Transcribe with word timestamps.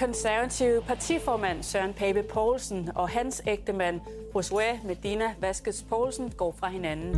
Konservative 0.00 0.82
partiformand 0.86 1.62
Søren 1.62 1.92
Pape 1.92 2.22
Poulsen 2.22 2.88
og 2.94 3.08
hans 3.08 3.42
ægtemand 3.46 4.00
Josue 4.34 4.80
Medina 4.86 5.24
Vasquez 5.40 5.82
Poulsen 5.82 6.32
går 6.36 6.56
fra 6.58 6.68
hinanden. 6.68 7.14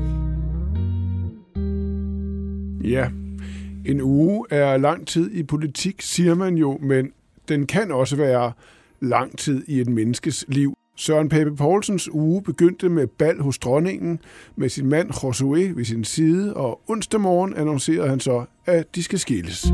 Ja, 2.85 3.09
en 3.87 4.01
uge 4.01 4.47
er 4.51 4.77
lang 4.77 5.07
tid 5.07 5.31
i 5.35 5.43
politik, 5.43 6.03
siger 6.03 6.35
man 6.35 6.55
jo, 6.55 6.79
men 6.81 7.13
den 7.49 7.67
kan 7.67 7.91
også 7.91 8.17
være 8.17 8.53
lang 9.01 9.39
tid 9.39 9.65
i 9.69 9.81
et 9.81 9.89
menneskes 9.89 10.45
liv. 10.49 10.77
Søren 10.97 11.29
Pape 11.29 11.57
Poulsens 11.57 12.09
uge 12.13 12.43
begyndte 12.43 12.89
med 12.89 13.07
bal 13.07 13.41
hos 13.41 13.59
dronningen 13.59 14.21
med 14.57 14.69
sin 14.69 14.87
mand 14.87 15.11
Josue 15.25 15.77
ved 15.77 15.85
sin 15.85 16.05
side, 16.05 16.57
og 16.57 16.81
onsdag 16.89 17.21
morgen 17.21 17.55
annoncerede 17.57 18.09
han 18.09 18.21
så, 18.21 18.45
at 18.67 18.95
de 18.95 19.03
skal 19.03 19.19
skilles. 19.19 19.67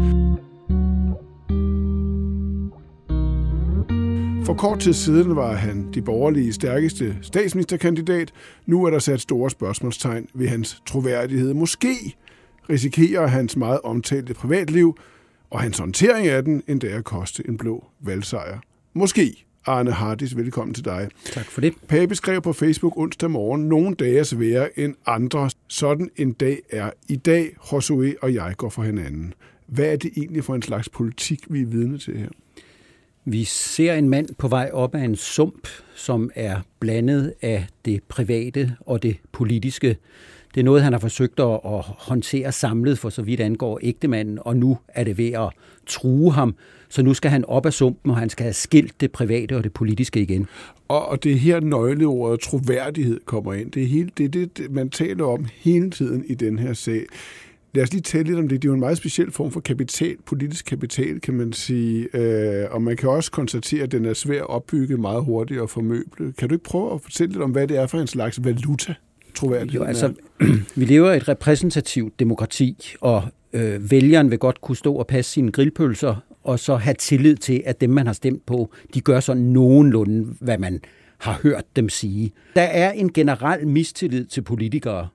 For 4.48 4.54
kort 4.54 4.80
tid 4.80 4.92
siden 4.92 5.36
var 5.36 5.54
han 5.54 5.88
de 5.94 6.02
borgerlige 6.02 6.52
stærkeste 6.52 7.16
statsministerkandidat. 7.22 8.32
Nu 8.66 8.84
er 8.84 8.90
der 8.90 8.98
sat 8.98 9.20
store 9.20 9.50
spørgsmålstegn 9.50 10.28
ved 10.34 10.48
hans 10.48 10.82
troværdighed. 10.86 11.54
Måske 11.54 12.16
risikerer 12.70 13.26
hans 13.26 13.56
meget 13.56 13.80
omtalte 13.84 14.34
privatliv 14.34 14.96
og 15.50 15.60
hans 15.60 15.78
håndtering 15.78 16.26
af 16.26 16.44
den 16.44 16.62
endda 16.68 16.86
at 16.86 17.04
koste 17.04 17.48
en 17.48 17.58
blå 17.58 17.84
valgsejr. 18.00 18.58
Måske. 18.94 19.44
Arne 19.66 19.92
Hardis, 19.92 20.36
velkommen 20.36 20.74
til 20.74 20.84
dig. 20.84 21.08
Tak 21.32 21.46
for 21.46 21.60
det. 21.60 21.74
Pape 21.88 22.14
skrev 22.14 22.42
på 22.42 22.52
Facebook 22.52 22.92
onsdag 22.96 23.30
morgen, 23.30 23.68
nogle 23.68 23.94
dage 23.94 24.18
er 24.18 24.22
sværere 24.22 24.78
end 24.78 24.94
andre. 25.06 25.50
Sådan 25.68 26.10
en 26.16 26.32
dag 26.32 26.58
er 26.70 26.90
i 27.08 27.16
dag. 27.16 27.56
Josué 27.60 28.14
og 28.22 28.34
jeg 28.34 28.54
går 28.56 28.68
for 28.68 28.82
hinanden. 28.82 29.34
Hvad 29.66 29.92
er 29.92 29.96
det 29.96 30.10
egentlig 30.16 30.44
for 30.44 30.54
en 30.54 30.62
slags 30.62 30.88
politik, 30.88 31.44
vi 31.50 31.60
er 31.60 31.66
vidne 31.66 31.98
til 31.98 32.18
her? 32.18 32.28
Vi 33.30 33.44
ser 33.44 33.94
en 33.94 34.08
mand 34.08 34.28
på 34.38 34.48
vej 34.48 34.70
op 34.72 34.94
af 34.94 35.04
en 35.04 35.16
sump, 35.16 35.68
som 35.94 36.30
er 36.34 36.60
blandet 36.80 37.34
af 37.42 37.66
det 37.84 38.02
private 38.08 38.76
og 38.80 39.02
det 39.02 39.16
politiske. 39.32 39.96
Det 40.54 40.60
er 40.60 40.64
noget, 40.64 40.82
han 40.82 40.92
har 40.92 41.00
forsøgt 41.00 41.40
at 41.40 41.60
håndtere 41.98 42.52
samlet 42.52 42.98
for 42.98 43.08
så 43.08 43.22
vidt 43.22 43.40
angår 43.40 43.78
ægtemanden, 43.82 44.38
og 44.40 44.56
nu 44.56 44.78
er 44.88 45.04
det 45.04 45.18
ved 45.18 45.32
at 45.32 45.50
true 45.86 46.32
ham. 46.32 46.54
Så 46.88 47.02
nu 47.02 47.14
skal 47.14 47.30
han 47.30 47.44
op 47.44 47.66
af 47.66 47.72
sumpen, 47.72 48.10
og 48.10 48.16
han 48.16 48.30
skal 48.30 48.44
have 48.44 48.52
skilt 48.52 49.00
det 49.00 49.12
private 49.12 49.56
og 49.56 49.64
det 49.64 49.72
politiske 49.72 50.20
igen. 50.20 50.46
Og, 50.88 51.24
det 51.24 51.32
er 51.32 51.36
her 51.36 51.60
nøgleordet 51.60 52.40
troværdighed 52.40 53.20
kommer 53.24 53.54
ind. 53.54 53.72
Det 53.72 53.82
er 53.82 53.86
helt 53.86 54.18
det, 54.18 54.34
det, 54.34 54.70
man 54.70 54.90
taler 54.90 55.24
om 55.24 55.46
hele 55.54 55.90
tiden 55.90 56.24
i 56.26 56.34
den 56.34 56.58
her 56.58 56.72
sag. 56.72 57.04
Lad 57.74 57.82
os 57.82 57.92
lige 57.92 58.02
tale 58.02 58.24
lidt 58.24 58.38
om 58.38 58.48
det. 58.48 58.62
Det 58.62 58.68
er 58.68 58.70
jo 58.70 58.74
en 58.74 58.80
meget 58.80 58.96
speciel 58.96 59.32
form 59.32 59.50
for 59.50 59.60
kapital, 59.60 60.16
politisk 60.26 60.64
kapital, 60.64 61.20
kan 61.20 61.34
man 61.34 61.52
sige. 61.52 62.16
Øh, 62.16 62.66
og 62.70 62.82
man 62.82 62.96
kan 62.96 63.08
også 63.08 63.30
konstatere, 63.30 63.82
at 63.82 63.92
den 63.92 64.04
er 64.04 64.14
svær 64.14 64.40
at 64.40 64.48
opbygge 64.48 64.96
meget 64.96 65.24
hurtigt 65.24 65.60
og 65.60 65.70
formøble. 65.70 66.32
Kan 66.38 66.48
du 66.48 66.54
ikke 66.54 66.64
prøve 66.64 66.94
at 66.94 67.00
fortælle 67.00 67.32
lidt 67.32 67.42
om, 67.42 67.50
hvad 67.50 67.68
det 67.68 67.76
er 67.76 67.86
for 67.86 67.98
en 67.98 68.06
slags 68.06 68.44
valuta? 68.44 68.94
Jo, 69.74 69.82
altså, 69.82 70.12
vi 70.76 70.84
lever 70.84 71.12
i 71.12 71.16
et 71.16 71.28
repræsentativt 71.28 72.20
demokrati, 72.20 72.94
og 73.00 73.22
øh, 73.52 73.90
vælgeren 73.90 74.30
vil 74.30 74.38
godt 74.38 74.60
kunne 74.60 74.76
stå 74.76 74.94
og 74.94 75.06
passe 75.06 75.32
sine 75.32 75.52
grillpølser, 75.52 76.16
og 76.44 76.58
så 76.58 76.76
have 76.76 76.94
tillid 76.94 77.36
til, 77.36 77.62
at 77.66 77.80
dem, 77.80 77.90
man 77.90 78.06
har 78.06 78.12
stemt 78.12 78.46
på, 78.46 78.70
de 78.94 79.00
gør 79.00 79.20
så 79.20 79.34
nogenlunde, 79.34 80.34
hvad 80.40 80.58
man 80.58 80.80
har 81.18 81.40
hørt 81.42 81.64
dem 81.76 81.88
sige. 81.88 82.32
Der 82.56 82.62
er 82.62 82.92
en 82.92 83.12
generel 83.12 83.68
mistillid 83.68 84.26
til 84.26 84.42
politikere. 84.42 85.08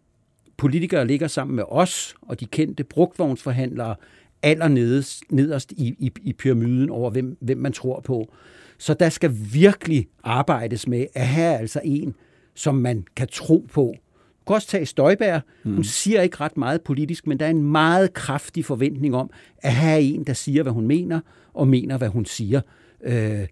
Politikere 0.58 1.08
ligger 1.08 1.28
sammen 1.28 1.56
med 1.56 1.64
os 1.68 2.16
og 2.22 2.40
de 2.40 2.46
kendte 2.46 2.84
brugtvognsforhandlere 2.84 3.96
allernederst 4.44 5.24
nederst 5.30 5.72
i, 5.72 5.96
i, 6.00 6.12
i 6.24 6.34
pyramiden 6.34 6.90
over, 6.90 7.09
hvem, 7.09 7.38
hvem 7.41 7.58
man 7.58 7.74
tror 7.74 8.00
på. 8.00 8.34
Så 8.78 8.94
der 8.94 9.09
skal 9.09 9.31
virkelig 9.53 10.08
arbejdes 10.24 10.88
med 10.88 11.06
at 11.16 11.28
have 11.28 11.58
altså 11.58 11.81
en, 11.84 12.16
som 12.56 12.75
man 12.75 13.06
kan 13.16 13.28
tro 13.31 13.68
på. 13.74 13.96
Du 14.40 14.46
kan 14.47 14.56
også 14.56 14.68
tage 14.68 14.86
Støjbær. 14.86 15.40
Hun 15.63 15.75
mm. 15.75 15.84
siger 15.84 16.22
ikke 16.22 16.38
ret 16.40 16.58
meget 16.58 16.81
politisk, 16.81 17.28
men 17.28 17.40
der 17.40 17.46
er 17.46 17.50
en 17.50 17.63
meget 17.63 18.13
kraftig 18.13 18.66
forventning 18.66 19.16
om 19.16 19.30
at 19.58 19.74
have 19.74 20.02
en, 20.02 20.24
der 20.24 20.34
siger, 20.34 20.63
hvad 20.63 20.74
hun 20.74 20.88
mener, 20.88 21.19
og 21.53 21.68
mener, 21.68 21.97
hvad 21.97 22.08
hun 22.08 22.25
siger. 22.25 22.62
Øh, 23.03 23.47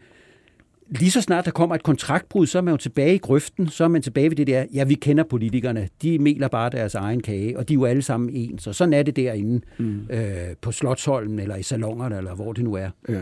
lige 0.91 1.12
så 1.12 1.22
snart 1.22 1.46
der 1.46 1.52
kommer 1.52 1.75
et 1.75 1.84
kontraktbrud, 1.84 2.47
så 2.47 2.57
er 2.57 2.62
man 2.62 2.74
jo 2.74 2.78
tilbage 2.78 3.16
i 3.16 3.18
grøften, 3.18 3.68
så 3.68 3.84
er 3.84 3.88
man 3.88 4.02
tilbage 4.02 4.29
ved 4.29 4.35
det 4.35 4.47
der, 4.47 4.66
ja, 4.74 4.84
vi 4.84 4.94
kender 4.94 5.24
politikerne, 5.24 5.90
de 6.02 6.19
meler 6.19 6.47
bare 6.47 6.69
deres 6.69 6.96
egen 6.96 7.22
kage, 7.22 7.57
og 7.57 7.69
de 7.69 7.74
er 7.74 7.75
jo 7.75 7.85
alle 7.85 8.02
sammen 8.02 8.29
ens, 8.34 8.63
så 8.63 8.74
sådan 8.74 8.94
er 8.94 9.03
det 9.03 9.16
derinde 9.16 9.62
mm. 9.78 10.00
øh, 10.09 10.22
på 10.62 10.72
Slottholmen, 10.72 11.40
eller 11.40 11.56
i 11.56 11.63
salongerne, 11.63 12.18
eller 12.18 12.35
hvor 12.35 12.53
det 12.53 12.63
nu 12.63 12.74
er. 12.74 12.90
Ja. 13.09 13.19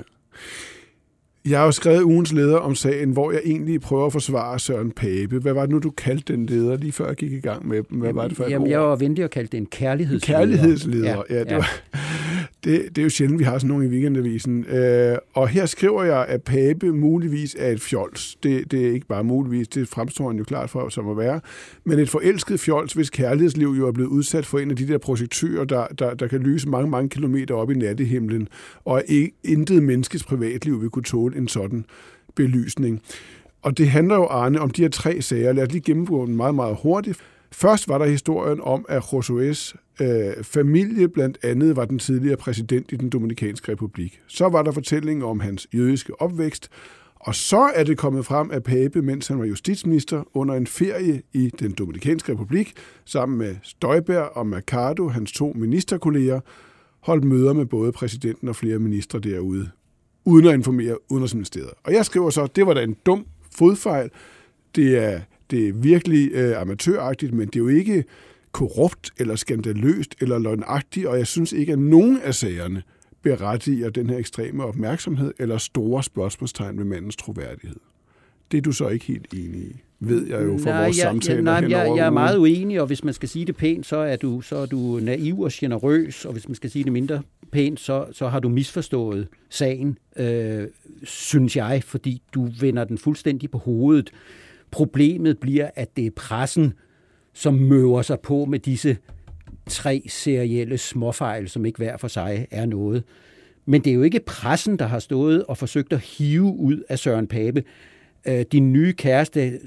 Jeg 1.46 1.59
har 1.59 1.66
jo 1.66 1.72
skrevet 1.72 2.02
ugens 2.02 2.34
leder 2.34 2.57
om 2.57 2.75
sagen, 2.75 3.12
hvor 3.12 3.31
jeg 3.31 3.41
egentlig 3.46 3.81
prøver 3.81 4.06
at 4.06 4.12
forsvare 4.12 4.59
Søren 4.59 4.91
Pape. 4.91 5.40
Hvad 5.40 5.53
var 5.53 5.62
det 5.62 5.69
nu, 5.69 5.80
du 5.80 5.90
kaldte 5.90 6.34
den 6.34 6.46
leder, 6.46 6.78
lige 6.78 6.91
før 6.91 7.07
jeg 7.07 7.16
gik 7.16 7.31
i 7.31 7.40
gang 7.40 7.68
med 7.68 7.84
dem? 7.90 8.00
Hvad 8.00 8.13
var 8.13 8.28
det 8.28 8.38
for 8.38 8.50
Jamen, 8.50 8.69
jeg 8.69 8.80
var 8.80 8.96
venlig 8.96 9.24
at 9.24 9.31
kalde 9.31 9.47
det 9.51 9.57
en 9.57 9.66
kærlighedsleder. 9.66 10.40
Kærlighedsleder, 10.40 11.24
ja. 11.30 11.36
ja, 11.36 11.40
det, 11.40 11.51
ja. 11.51 11.56
Var, 11.56 11.68
det, 12.64 12.86
det 12.96 12.97
er 12.97 13.03
jo 13.03 13.09
sjældent, 13.09 13.40
vi 13.40 13.44
har 13.44 13.58
sådan 13.58 13.68
nogen 13.68 13.86
i 13.86 13.88
weekendavisen. 13.88 14.66
Øh, 14.66 15.18
og 15.34 15.47
her 15.47 15.66
skriver 15.66 16.03
jeg, 16.03 16.25
at 16.28 16.44
Pape 16.44 16.92
muligvis 16.92 17.56
er 17.59 17.72
et 17.72 17.81
fjols. 17.81 18.38
Det, 18.44 18.72
det 18.72 18.88
er 18.88 18.92
ikke 18.92 19.08
bare 19.08 19.24
muligvis, 19.24 19.68
det 19.68 19.88
fremstår 19.88 20.28
han 20.28 20.38
jo 20.38 20.44
klart 20.44 20.69
for, 20.69 20.90
som 20.90 21.09
at 21.09 21.18
være. 21.18 21.42
Men 21.84 22.00
et 22.00 22.09
forelsket 22.09 22.59
fjols, 22.59 22.94
hvis 22.94 23.09
kærlighedsliv 23.09 23.68
jo 23.78 23.88
er 23.88 23.92
blevet 23.92 24.09
udsat 24.09 24.46
for 24.46 24.59
en 24.59 24.72
af 24.72 24.75
de 24.75 24.88
der 24.88 24.98
projektører, 24.98 25.66
der, 25.66 25.88
der, 25.88 26.14
der 26.14 26.28
kan 26.28 26.40
lyse 26.40 26.69
mange, 26.69 26.90
mange 26.90 27.09
kilometer 27.09 27.56
op 27.56 27.72
i 27.72 27.74
nattehimlen, 27.74 28.48
og 28.86 29.03
intet 29.44 29.84
menneskes 29.84 30.24
privatliv 30.24 30.81
vil 30.81 30.90
kunne 30.90 31.03
tåle 31.03 31.38
en 31.38 31.48
sådan 31.48 31.86
belysning. 32.36 33.02
Og 33.62 33.78
det 33.78 33.90
handler 33.90 34.16
jo, 34.16 34.25
Arne, 34.25 34.59
om 34.59 34.69
de 34.69 34.81
her 34.81 34.90
tre 34.90 35.22
sager. 35.22 35.53
Lad 35.53 35.64
os 35.64 35.72
lige 35.72 35.81
gennemgå 35.81 36.25
dem 36.25 36.36
meget, 36.36 36.56
meget 36.56 36.78
hurtigt. 36.81 37.19
Først 37.52 37.88
var 37.88 37.98
der 37.98 38.06
historien 38.06 38.60
om, 38.62 38.86
at 38.90 39.04
Josués 39.04 39.76
øh, 40.04 40.44
familie 40.44 41.10
blandt 41.10 41.38
andet 41.44 41.76
var 41.76 41.86
den 41.86 42.00
tidligere 42.00 42.38
præsident 42.38 42.92
i 42.92 42.96
den 42.96 43.10
Dominikanske 43.10 43.72
Republik. 43.72 44.22
Så 44.28 44.50
var 44.50 44.64
der 44.64 44.72
fortællingen 44.72 45.24
om 45.24 45.40
hans 45.40 45.68
jødiske 45.74 46.22
opvækst, 46.22 46.70
og 47.16 47.36
så 47.36 47.72
er 47.76 47.84
det 47.84 47.98
kommet 47.98 48.26
frem, 48.26 48.52
at 48.52 48.64
Pape, 48.64 49.02
mens 49.02 49.28
han 49.28 49.40
var 49.40 49.46
justitsminister, 49.46 50.24
under 50.34 50.56
en 50.56 50.68
ferie 50.68 51.22
i 51.34 51.52
den 51.60 51.72
Dominikanske 51.72 52.32
Republik, 52.32 52.74
sammen 53.06 53.38
med 53.38 53.56
Støjberg 53.64 54.38
og 54.38 54.48
Mercado, 54.48 55.08
hans 55.08 55.31
to 55.31 55.54
ministerkolleger, 55.56 56.40
holdt 57.00 57.24
møder 57.24 57.54
med 57.54 57.66
både 57.66 57.92
præsidenten 57.92 58.48
og 58.48 58.56
flere 58.56 58.80
ministre 58.80 59.20
derude 59.20 59.70
uden 60.26 60.48
at 60.48 60.54
informere 60.54 61.12
Udenrigsministeriet. 61.12 61.70
Og 61.84 61.94
jeg 61.94 62.06
skriver 62.06 62.30
så, 62.30 62.44
at 62.44 62.56
det 62.56 62.68
var 62.68 62.74
da 62.74 62.84
en 62.84 62.96
dum 63.06 63.26
fodfejl. 63.56 64.10
Det 64.76 64.98
er, 64.98 65.20
det 65.52 65.68
er 65.68 65.74
virkelig 65.74 66.32
øh, 66.34 66.62
amatøragtigt, 66.62 67.34
men 67.34 67.48
det 67.48 67.56
er 67.56 67.60
jo 67.60 67.68
ikke 67.68 68.04
korrupt 68.52 69.12
eller 69.18 69.36
skandaløst 69.36 70.16
eller 70.22 70.40
løgnagtigt, 70.40 71.06
og 71.06 71.18
jeg 71.18 71.28
synes 71.28 71.54
ikke, 71.54 71.74
at 71.74 71.80
nogen 71.80 72.20
af 72.22 72.36
sagerne 72.36 72.84
berettiger 73.22 73.90
den 73.90 74.10
her 74.10 74.18
ekstreme 74.18 74.66
opmærksomhed 74.66 75.34
eller 75.40 75.57
store 75.57 76.04
spørgsmålstegn 76.04 76.78
ved 76.78 76.86
mandens 76.86 77.16
troværdighed. 77.16 77.80
Det 78.51 78.57
er 78.57 78.62
du 78.62 78.72
så 78.72 78.88
ikke 78.88 79.06
helt 79.06 79.34
enig 79.34 79.62
i, 79.62 79.81
ved 80.00 80.28
jeg 80.28 80.44
jo 80.44 80.57
fra 80.57 80.69
nej, 80.69 80.84
vores 80.84 80.98
jeg, 80.98 81.04
samtaler 81.04 81.42
Nej, 81.42 81.54
jeg, 81.69 81.94
jeg 81.98 82.06
er 82.06 82.10
meget 82.10 82.38
uenig, 82.38 82.81
og 82.81 82.88
hvis 82.88 83.04
man 83.04 83.13
skal 83.13 83.30
sige 83.30 83.45
det 83.45 83.56
pænt, 83.56 83.86
så 83.86 83.98
er 83.98 84.16
du, 84.16 84.42
så 84.42 84.56
er 84.56 84.66
du 84.66 85.00
naiv 85.02 85.40
og 85.40 85.52
generøs, 85.54 86.25
og 86.25 86.34
hvis 86.34 86.48
man 86.48 86.56
skal 86.56 86.69
sige 86.69 86.84
det 86.84 86.92
mindre 86.92 87.22
pænt, 87.52 87.80
så, 87.80 88.06
så 88.12 88.28
har 88.28 88.40
du 88.40 88.50
misforstået 88.50 89.28
sagen, 89.50 89.98
øh, 90.18 90.68
synes 91.04 91.56
jeg, 91.56 91.84
fordi 91.86 92.22
du 92.34 92.50
vender 92.60 92.84
den 92.84 92.98
fuldstændig 92.98 93.52
på 93.52 93.57
hovedet. 93.57 94.12
Problemet 94.71 95.39
bliver, 95.39 95.69
at 95.75 95.98
det 95.98 96.06
er 96.06 96.12
pressen, 96.16 96.74
som 97.33 97.54
møver 97.54 98.01
sig 98.01 98.19
på 98.19 98.45
med 98.45 98.60
disse 98.60 98.98
tre 99.69 100.04
serielle 100.07 100.77
småfejl, 100.77 101.50
som 101.50 101.66
ikke 101.66 101.77
hver 101.77 101.98
for 101.98 102.07
sig 102.07 102.48
er 102.51 102.66
noget. 102.66 103.04
Men 103.66 103.83
det 103.83 103.89
er 103.89 103.94
jo 103.94 104.04
ikke 104.04 104.19
pressen, 104.19 104.80
der 104.80 104.86
har 104.86 105.00
stået 105.00 105.45
og 105.45 105.57
forsøgt 105.57 105.94
at 105.94 106.00
hive 106.00 106.56
ud 106.57 106.83
af 106.89 107.00
Søren 107.00 107.27
Pape 107.27 107.63
øh, 108.27 108.45
din 108.51 108.74
nye 108.74 108.94
kæreste, 108.94 109.60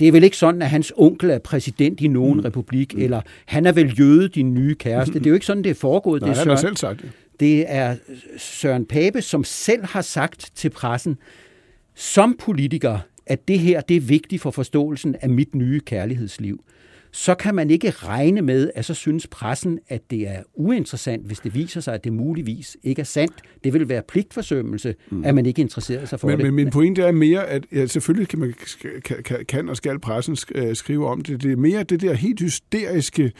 det 0.00 0.08
er 0.08 0.12
vel 0.12 0.24
ikke 0.24 0.36
sådan, 0.36 0.62
at 0.62 0.70
hans 0.70 0.92
onkel 0.96 1.30
er 1.30 1.38
præsident 1.38 2.00
i 2.00 2.08
nogen 2.08 2.34
mm. 2.34 2.40
republik, 2.40 2.94
mm. 2.94 3.02
eller 3.02 3.20
han 3.46 3.66
er 3.66 3.72
vel 3.72 4.00
jøde, 4.00 4.28
din 4.28 4.54
nye 4.54 4.74
kæreste. 4.74 5.14
Det 5.14 5.26
er 5.26 5.30
jo 5.30 5.34
ikke 5.34 5.46
sådan, 5.46 5.64
det 5.64 5.70
er 5.70 5.74
foregået. 5.74 6.22
Nej, 6.22 6.30
det 6.30 6.36
er 6.36 6.40
han 6.40 6.48
har 6.48 6.56
selv 6.56 6.76
sagt 6.76 7.02
det. 7.02 7.10
Det 7.40 7.64
er 7.68 7.96
Søren 8.38 8.86
Pape, 8.86 9.22
som 9.22 9.44
selv 9.44 9.84
har 9.84 10.02
sagt 10.02 10.50
til 10.54 10.70
pressen, 10.70 11.18
som 11.94 12.36
politiker, 12.40 12.98
at 13.28 13.48
det 13.48 13.58
her 13.58 13.80
det 13.80 13.96
er 13.96 14.00
vigtigt 14.00 14.42
for 14.42 14.50
forståelsen 14.50 15.14
af 15.20 15.30
mit 15.30 15.54
nye 15.54 15.80
kærlighedsliv 15.80 16.64
så 17.10 17.34
kan 17.34 17.54
man 17.54 17.70
ikke 17.70 17.90
regne 17.90 18.42
med, 18.42 18.70
at 18.74 18.84
så 18.84 18.94
synes 18.94 19.26
pressen, 19.26 19.78
at 19.88 20.10
det 20.10 20.28
er 20.28 20.42
uinteressant, 20.54 21.26
hvis 21.26 21.38
det 21.38 21.54
viser 21.54 21.80
sig, 21.80 21.94
at 21.94 22.04
det 22.04 22.12
muligvis 22.12 22.76
ikke 22.82 23.00
er 23.00 23.04
sandt. 23.04 23.34
Det 23.64 23.72
vil 23.72 23.88
være 23.88 24.02
pligtforsømmelse, 24.08 24.94
mm. 25.10 25.24
at 25.24 25.34
man 25.34 25.46
ikke 25.46 25.62
interesserer 25.62 26.04
sig 26.04 26.20
for 26.20 26.28
men, 26.28 26.38
det. 26.38 26.46
Men 26.46 26.54
min 26.54 26.70
pointe 26.70 27.02
er 27.02 27.12
mere, 27.12 27.46
at 27.46 27.64
ja, 27.72 27.86
selvfølgelig 27.86 28.28
kan, 28.28 28.38
man, 28.38 28.54
kan, 29.04 29.44
kan 29.48 29.68
og 29.68 29.76
skal 29.76 29.98
pressen 29.98 30.36
øh, 30.54 30.76
skrive 30.76 31.06
om 31.06 31.20
det. 31.20 31.42
Det 31.42 31.52
er 31.52 31.56
mere 31.56 31.82
det 31.82 32.00
der 32.00 32.14
helt 32.14 32.40
hysteriske 32.40 33.32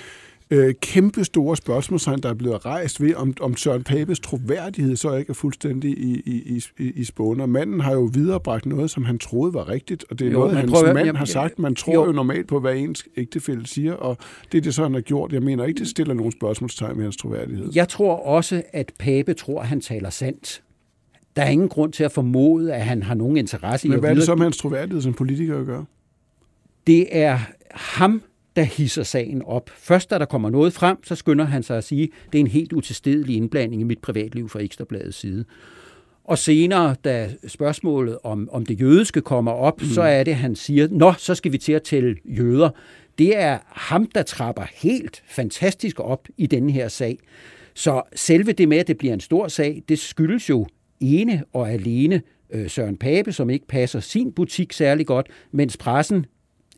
øh, 0.51 0.75
kæmpe 0.81 1.25
store 1.25 1.57
spørgsmålstegn, 1.57 2.21
der 2.21 2.29
er 2.29 2.35
blevet 2.35 2.67
rejst 2.67 3.01
ved, 3.01 3.15
om, 3.15 3.35
om 3.41 3.57
Søren 3.57 3.83
Papes 3.83 4.21
troværdighed 4.21 4.97
så 4.97 5.15
ikke 5.15 5.31
er 5.31 5.35
fuldstændig 5.35 5.91
i, 5.99 6.23
i, 6.27 6.63
i, 6.79 6.93
i 6.97 7.05
spåner. 7.05 7.47
Manden 7.47 7.81
har 7.81 7.93
jo 7.93 8.11
viderebragt 8.15 8.67
noget, 8.67 8.91
som 8.91 9.05
han 9.05 9.19
troede 9.19 9.55
var 9.55 9.69
rigtigt, 9.69 10.05
og 10.11 10.19
det 10.19 10.27
er 10.27 10.31
jo, 10.31 10.39
noget, 10.39 10.57
hans 10.57 10.73
prøver, 10.73 10.95
mand 10.95 11.07
jamen, 11.07 11.17
har 11.19 11.25
sagt. 11.25 11.59
Man 11.59 11.75
tror 11.75 11.95
jo. 11.95 12.07
jo 12.07 12.13
normalt 12.13 12.47
på, 12.47 12.61
hvad 12.61 12.77
ens 12.77 13.05
ægtefælde 13.17 13.67
siger, 13.67 13.93
og 13.93 14.17
det 14.53 14.59
er 14.59 14.63
det 14.63 14.75
så, 14.75 14.83
han 14.83 14.95
har 14.95 15.01
gjort. 15.01 15.33
Jeg 15.33 15.43
mener 15.43 15.65
ikke, 15.65 15.79
det 15.79 15.89
stiller 15.89 16.15
nogen 16.15 16.33
spørgsmålstegn 16.33 16.97
med 16.97 17.05
hans 17.05 17.17
troværdighed. 17.17 17.71
Jeg 17.75 17.89
tror 17.89 18.17
også, 18.27 18.63
at 18.73 18.93
Pape 18.99 19.35
tror, 19.35 19.61
at 19.61 19.69
han 19.69 19.81
taler 19.81 20.11
sandt. 20.11 20.63
Der 21.37 21.43
er 21.43 21.49
ingen 21.49 21.69
grund 21.69 21.93
til 21.93 22.05
at 22.05 22.13
formode, 22.13 22.75
at 22.75 22.83
han 22.83 23.03
har 23.03 23.15
nogen 23.15 23.37
interesse 23.37 23.89
i 23.89 23.91
Men 23.91 24.01
hvad 24.01 24.11
er 24.11 24.15
det 24.15 24.23
så 24.23 24.35
med 24.35 24.43
hans 24.43 24.57
troværdighed 24.57 25.03
som 25.03 25.15
politiker 25.15 25.61
at 25.61 25.67
gøre? 25.67 25.85
Det 26.87 27.07
er 27.17 27.39
ham, 27.71 28.23
der 28.59 28.65
hisser 28.65 29.03
sagen 29.03 29.43
op. 29.43 29.71
Først 29.77 30.11
da 30.11 30.19
der 30.19 30.25
kommer 30.25 30.51
noget 30.51 30.73
frem, 30.73 31.05
så 31.05 31.15
skynder 31.15 31.45
han 31.45 31.63
sig 31.63 31.77
at 31.79 31.85
sige, 31.85 32.09
det 32.33 32.39
er 32.39 32.41
en 32.41 32.47
helt 32.47 32.73
utilstedelig 32.73 33.37
indblanding 33.37 33.81
i 33.81 33.85
mit 33.85 33.99
privatliv 33.99 34.49
fra 34.49 34.61
Ekstrabladets 34.61 35.17
side. 35.17 35.45
Og 36.25 36.39
senere, 36.39 36.97
da 37.05 37.31
spørgsmålet 37.47 38.19
om, 38.25 38.49
om 38.53 38.67
det 38.67 38.81
jødiske 38.81 39.21
kommer 39.21 39.53
op, 39.53 39.81
mm. 39.81 39.89
så 39.89 40.03
er 40.03 40.25
det, 40.25 40.35
han 40.35 40.57
siger, 40.57 40.89
nå, 40.91 41.13
så 41.19 41.35
skal 41.35 41.53
vi 41.53 41.59
til 41.59 41.73
at 41.73 41.83
tælle 41.83 42.17
jøder. 42.25 42.71
Det 43.19 43.39
er 43.39 43.59
ham, 43.67 44.07
der 44.07 44.23
trapper 44.23 44.65
helt 44.75 45.23
fantastisk 45.29 46.01
op 46.01 46.29
i 46.37 46.47
denne 46.47 46.73
her 46.73 46.89
sag. 46.89 47.19
Så 47.75 48.03
selve 48.15 48.53
det 48.53 48.69
med, 48.69 48.79
at 48.79 48.89
det 48.89 48.99
bliver 48.99 49.15
en 49.15 49.21
stor 49.21 49.49
sag, 49.49 49.83
det 49.89 49.99
skyldes 49.99 50.49
jo 50.49 50.67
ene 51.01 51.45
og 51.53 51.73
alene 51.73 52.23
øh, 52.51 52.71
Søren 52.71 52.97
Pape, 52.97 53.33
som 53.33 53.51
ikke 53.51 53.67
passer 53.67 54.01
sin 54.01 54.33
butik 54.33 54.73
særlig 54.73 55.07
godt, 55.07 55.27
mens 55.53 55.77
pressen 55.77 56.27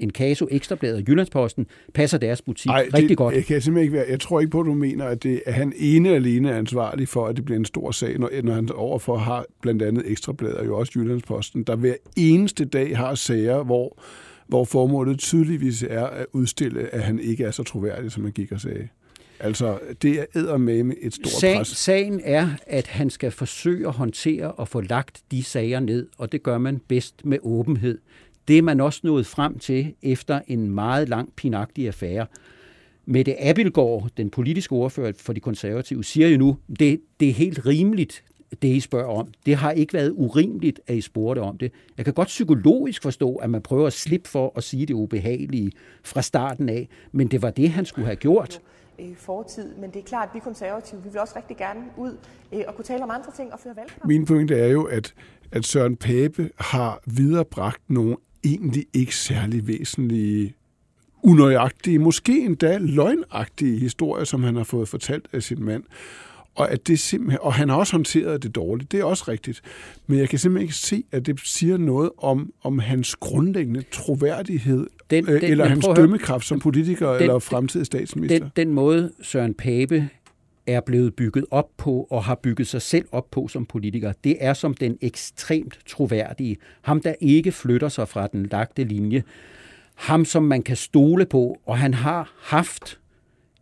en 0.00 0.10
Kaso, 0.10 0.48
Ekstrabladet 0.50 0.96
og 0.96 1.08
Jyllandsposten 1.08 1.66
passer 1.94 2.18
deres 2.18 2.42
butik 2.42 2.70
Ej, 2.70 2.88
rigtig 2.94 3.08
det, 3.08 3.16
godt. 3.16 3.34
Jeg, 3.34 3.44
kan 3.44 3.62
simpelthen 3.62 3.84
ikke 3.84 3.96
være, 3.96 4.06
jeg 4.08 4.20
tror 4.20 4.40
ikke 4.40 4.50
på, 4.50 4.60
at 4.60 4.66
du 4.66 4.74
mener, 4.74 5.04
at, 5.04 5.22
det, 5.22 5.42
at 5.46 5.54
han 5.54 5.72
ene 5.76 6.14
alene 6.14 6.50
er 6.50 6.58
ansvarlig 6.58 7.08
for, 7.08 7.26
at 7.26 7.36
det 7.36 7.44
bliver 7.44 7.58
en 7.58 7.64
stor 7.64 7.90
sag, 7.90 8.18
når, 8.18 8.30
når 8.42 8.52
han 8.54 8.72
overfor 8.72 9.16
har 9.16 9.46
blandt 9.62 9.82
andet 9.82 10.10
Ekstrabladet 10.10 10.56
og 10.56 10.66
jo 10.66 10.78
også 10.78 10.92
Jyllandsposten, 10.96 11.62
der 11.62 11.76
hver 11.76 11.94
eneste 12.16 12.64
dag 12.64 12.96
har 12.96 13.14
sager, 13.14 13.62
hvor, 13.62 13.98
hvor 14.46 14.64
formålet 14.64 15.18
tydeligvis 15.18 15.82
er 15.82 16.06
at 16.06 16.26
udstille, 16.32 16.94
at 16.94 17.02
han 17.02 17.20
ikke 17.20 17.44
er 17.44 17.50
så 17.50 17.62
troværdig, 17.62 18.12
som 18.12 18.24
han 18.24 18.32
gik 18.32 18.52
og 18.52 18.60
sagde. 18.60 18.88
Altså, 19.40 19.78
det 20.02 20.26
er 20.34 20.56
med 20.56 20.94
et 21.00 21.14
stort 21.14 21.32
Sag, 21.32 21.56
pres. 21.56 21.68
Sagen 21.68 22.20
er, 22.24 22.48
at 22.66 22.86
han 22.86 23.10
skal 23.10 23.30
forsøge 23.30 23.86
at 23.86 23.92
håndtere 23.92 24.52
og 24.52 24.68
få 24.68 24.80
lagt 24.80 25.22
de 25.30 25.42
sager 25.42 25.80
ned, 25.80 26.08
og 26.18 26.32
det 26.32 26.42
gør 26.42 26.58
man 26.58 26.80
bedst 26.88 27.24
med 27.24 27.38
åbenhed. 27.42 27.98
Det 28.50 28.58
er 28.58 28.62
man 28.62 28.80
også 28.80 29.00
nået 29.04 29.26
frem 29.26 29.58
til 29.58 29.94
efter 30.02 30.40
en 30.46 30.70
meget 30.70 31.08
lang 31.08 31.32
pinagtig 31.36 31.86
affære. 31.86 32.26
Mette 33.06 33.42
Abelgaard, 33.42 34.08
den 34.16 34.30
politiske 34.30 34.72
ordfører 34.72 35.12
for 35.16 35.32
de 35.32 35.40
konservative, 35.40 36.04
siger 36.04 36.28
jo 36.28 36.38
nu, 36.38 36.56
det, 36.78 37.00
det 37.20 37.28
er 37.28 37.32
helt 37.32 37.66
rimeligt, 37.66 38.24
det 38.62 38.68
I 38.68 38.80
spørger 38.80 39.18
om. 39.18 39.28
Det 39.46 39.56
har 39.56 39.70
ikke 39.70 39.94
været 39.94 40.12
urimeligt, 40.16 40.80
at 40.86 40.96
I 40.96 41.00
spurgte 41.00 41.40
om 41.40 41.58
det. 41.58 41.72
Jeg 41.96 42.04
kan 42.04 42.14
godt 42.14 42.28
psykologisk 42.28 43.02
forstå, 43.02 43.34
at 43.34 43.50
man 43.50 43.62
prøver 43.62 43.86
at 43.86 43.92
slippe 43.92 44.28
for 44.28 44.52
at 44.56 44.64
sige 44.64 44.86
det 44.86 44.94
ubehagelige 44.94 45.72
fra 46.04 46.22
starten 46.22 46.68
af, 46.68 46.88
men 47.12 47.28
det 47.28 47.42
var 47.42 47.50
det, 47.50 47.70
han 47.70 47.84
skulle 47.84 48.06
have 48.06 48.16
gjort 48.16 48.60
fortid, 49.16 49.74
men 49.74 49.90
det 49.90 49.98
er 49.98 50.04
klart, 50.04 50.28
at 50.28 50.34
vi 50.34 50.40
konservative, 50.40 51.02
vi 51.02 51.08
vil 51.08 51.20
også 51.20 51.34
rigtig 51.36 51.56
gerne 51.56 51.80
ud 51.96 52.16
øh, 52.52 52.60
og 52.68 52.74
kunne 52.74 52.84
tale 52.84 53.02
om 53.02 53.10
andre 53.10 53.32
ting 53.36 53.52
og 53.52 53.60
føre 53.60 53.76
valgkamp. 53.76 54.06
Min 54.06 54.24
pointe 54.24 54.58
er 54.58 54.66
jo, 54.66 54.84
at, 54.84 55.14
at 55.52 55.64
Søren 55.64 55.96
Pape 55.96 56.50
har 56.58 57.00
viderebragt 57.06 57.82
nogle 57.88 58.16
egentlig 58.44 58.86
ikke 58.94 59.16
særlig 59.16 59.66
væsentlige, 59.66 60.54
unøjagtige, 61.22 61.98
måske 61.98 62.44
endda 62.44 62.78
løgnagtige 62.80 63.78
historier, 63.78 64.24
som 64.24 64.42
han 64.42 64.56
har 64.56 64.64
fået 64.64 64.88
fortalt 64.88 65.28
af 65.32 65.42
sin 65.42 65.64
mand. 65.64 65.82
Og, 66.54 66.70
at 66.70 66.86
det 66.86 66.98
simpelthen, 66.98 67.38
og 67.42 67.54
han 67.54 67.68
har 67.68 67.76
også 67.76 67.92
håndteret 67.92 68.42
det 68.42 68.54
dårligt, 68.54 68.92
det 68.92 69.00
er 69.00 69.04
også 69.04 69.24
rigtigt. 69.28 69.62
Men 70.06 70.18
jeg 70.18 70.28
kan 70.28 70.38
simpelthen 70.38 70.62
ikke 70.62 70.74
se, 70.74 71.04
at 71.12 71.26
det 71.26 71.40
siger 71.44 71.76
noget 71.76 72.10
om, 72.18 72.52
om 72.62 72.78
hans 72.78 73.16
grundlæggende 73.16 73.82
troværdighed, 73.92 74.86
den, 75.10 75.28
øh, 75.28 75.40
den, 75.40 75.50
eller 75.50 75.64
hans 75.64 75.86
dømmekraft 75.96 76.46
som 76.46 76.58
politiker 76.58 77.12
den, 77.12 77.20
eller 77.20 77.38
fremtidig 77.38 77.86
statsminister. 77.86 78.38
Den, 78.38 78.50
den 78.56 78.74
måde 78.74 79.12
Søren 79.22 79.54
Pape 79.54 80.08
er 80.70 80.80
blevet 80.80 81.14
bygget 81.14 81.44
op 81.50 81.70
på 81.76 82.06
og 82.10 82.24
har 82.24 82.34
bygget 82.34 82.66
sig 82.66 82.82
selv 82.82 83.08
op 83.12 83.30
på 83.30 83.48
som 83.48 83.66
politiker, 83.66 84.12
det 84.24 84.36
er 84.40 84.52
som 84.52 84.74
den 84.74 84.98
ekstremt 85.00 85.78
troværdige. 85.86 86.56
Ham, 86.82 87.00
der 87.00 87.14
ikke 87.20 87.52
flytter 87.52 87.88
sig 87.88 88.08
fra 88.08 88.26
den 88.26 88.46
lagte 88.46 88.84
linje. 88.84 89.22
Ham, 89.94 90.24
som 90.24 90.42
man 90.42 90.62
kan 90.62 90.76
stole 90.76 91.26
på, 91.26 91.60
og 91.66 91.78
han 91.78 91.94
har 91.94 92.34
haft 92.42 93.00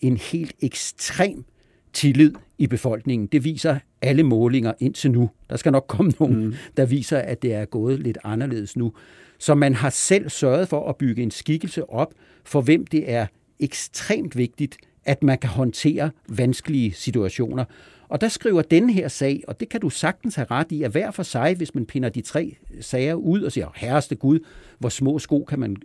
en 0.01 0.17
helt 0.17 0.55
ekstrem 0.61 1.45
tillid 1.93 2.33
i 2.59 2.67
befolkningen. 2.67 3.27
Det 3.27 3.45
viser 3.45 3.79
alle 4.03 4.23
målinger 4.23 4.73
indtil 4.81 5.11
nu. 5.11 5.31
Der 5.51 5.57
skal 5.57 5.73
nok 5.73 5.85
komme 5.89 6.13
nogen, 6.21 6.45
mm. 6.45 6.55
der 6.77 6.87
viser, 6.87 7.19
at 7.19 7.43
det 7.43 7.55
er 7.55 7.65
gået 7.65 8.01
lidt 8.01 8.19
anderledes 8.25 8.77
nu. 8.77 8.93
Så 9.39 9.55
man 9.55 9.75
har 9.75 9.91
selv 9.91 10.29
sørget 10.29 10.69
for 10.69 10.89
at 10.89 10.97
bygge 10.97 11.23
en 11.23 11.31
skikkelse 11.31 11.91
op, 11.91 12.15
for 12.45 12.61
hvem 12.61 12.87
det 12.87 13.11
er 13.11 13.27
ekstremt 13.61 14.37
vigtigt, 14.37 14.77
at 15.09 15.23
man 15.23 15.39
kan 15.39 15.51
håndtere 15.51 16.11
vanskelige 16.29 16.93
situationer. 16.93 17.65
Og 18.09 18.21
der 18.21 18.29
skriver 18.29 18.63
den 18.63 18.91
her 18.91 19.09
sag, 19.09 19.43
og 19.49 19.61
det 19.61 19.69
kan 19.69 19.81
du 19.81 19.91
sagtens 19.91 20.35
have 20.35 20.47
ret 20.51 20.73
i, 20.73 20.83
at 20.83 20.91
hver 20.91 21.11
for 21.11 21.23
sig, 21.23 21.55
hvis 21.57 21.75
man 21.75 21.87
pinder 21.87 22.09
de 22.09 22.21
tre 22.21 22.57
sager 22.81 23.15
ud 23.15 23.43
og 23.43 23.53
siger, 23.53 23.69
herreste 23.77 24.15
Gud, 24.17 24.39
hvor 24.79 24.89
små 24.89 25.19
sko 25.19 25.45
kan 25.45 25.59
man 25.59 25.77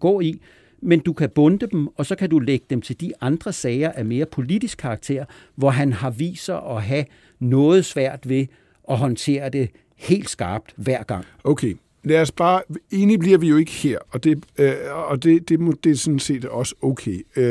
gå 0.00 0.20
i, 0.20 0.40
men 0.82 1.00
du 1.00 1.12
kan 1.12 1.30
bunde 1.30 1.66
dem, 1.66 1.88
og 1.96 2.06
så 2.06 2.16
kan 2.16 2.30
du 2.30 2.38
lægge 2.38 2.66
dem 2.70 2.80
til 2.80 3.00
de 3.00 3.12
andre 3.20 3.52
sager 3.52 3.92
af 3.92 4.04
mere 4.04 4.26
politisk 4.26 4.78
karakter, 4.78 5.24
hvor 5.54 5.70
han 5.70 5.92
har 5.92 6.10
viser 6.10 6.76
at 6.76 6.82
have 6.82 7.04
noget 7.38 7.84
svært 7.84 8.28
ved 8.28 8.46
at 8.90 8.98
håndtere 8.98 9.48
det 9.48 9.70
helt 9.96 10.30
skarpt 10.30 10.72
hver 10.76 11.02
gang. 11.02 11.24
Okay, 11.44 11.74
lad 12.02 12.20
os 12.20 12.32
bare, 12.32 12.62
enige 12.90 13.18
bliver 13.18 13.38
vi 13.38 13.48
jo 13.48 13.56
ikke 13.56 13.72
her, 13.72 13.98
og 14.10 14.24
det, 14.24 14.44
øh, 14.58 14.72
og 15.08 15.22
det, 15.22 15.48
det, 15.48 15.60
må, 15.60 15.72
det 15.84 15.92
er 15.92 15.96
sådan 15.96 16.18
set 16.18 16.44
også 16.44 16.74
okay. 16.82 17.26
Øh, 17.36 17.44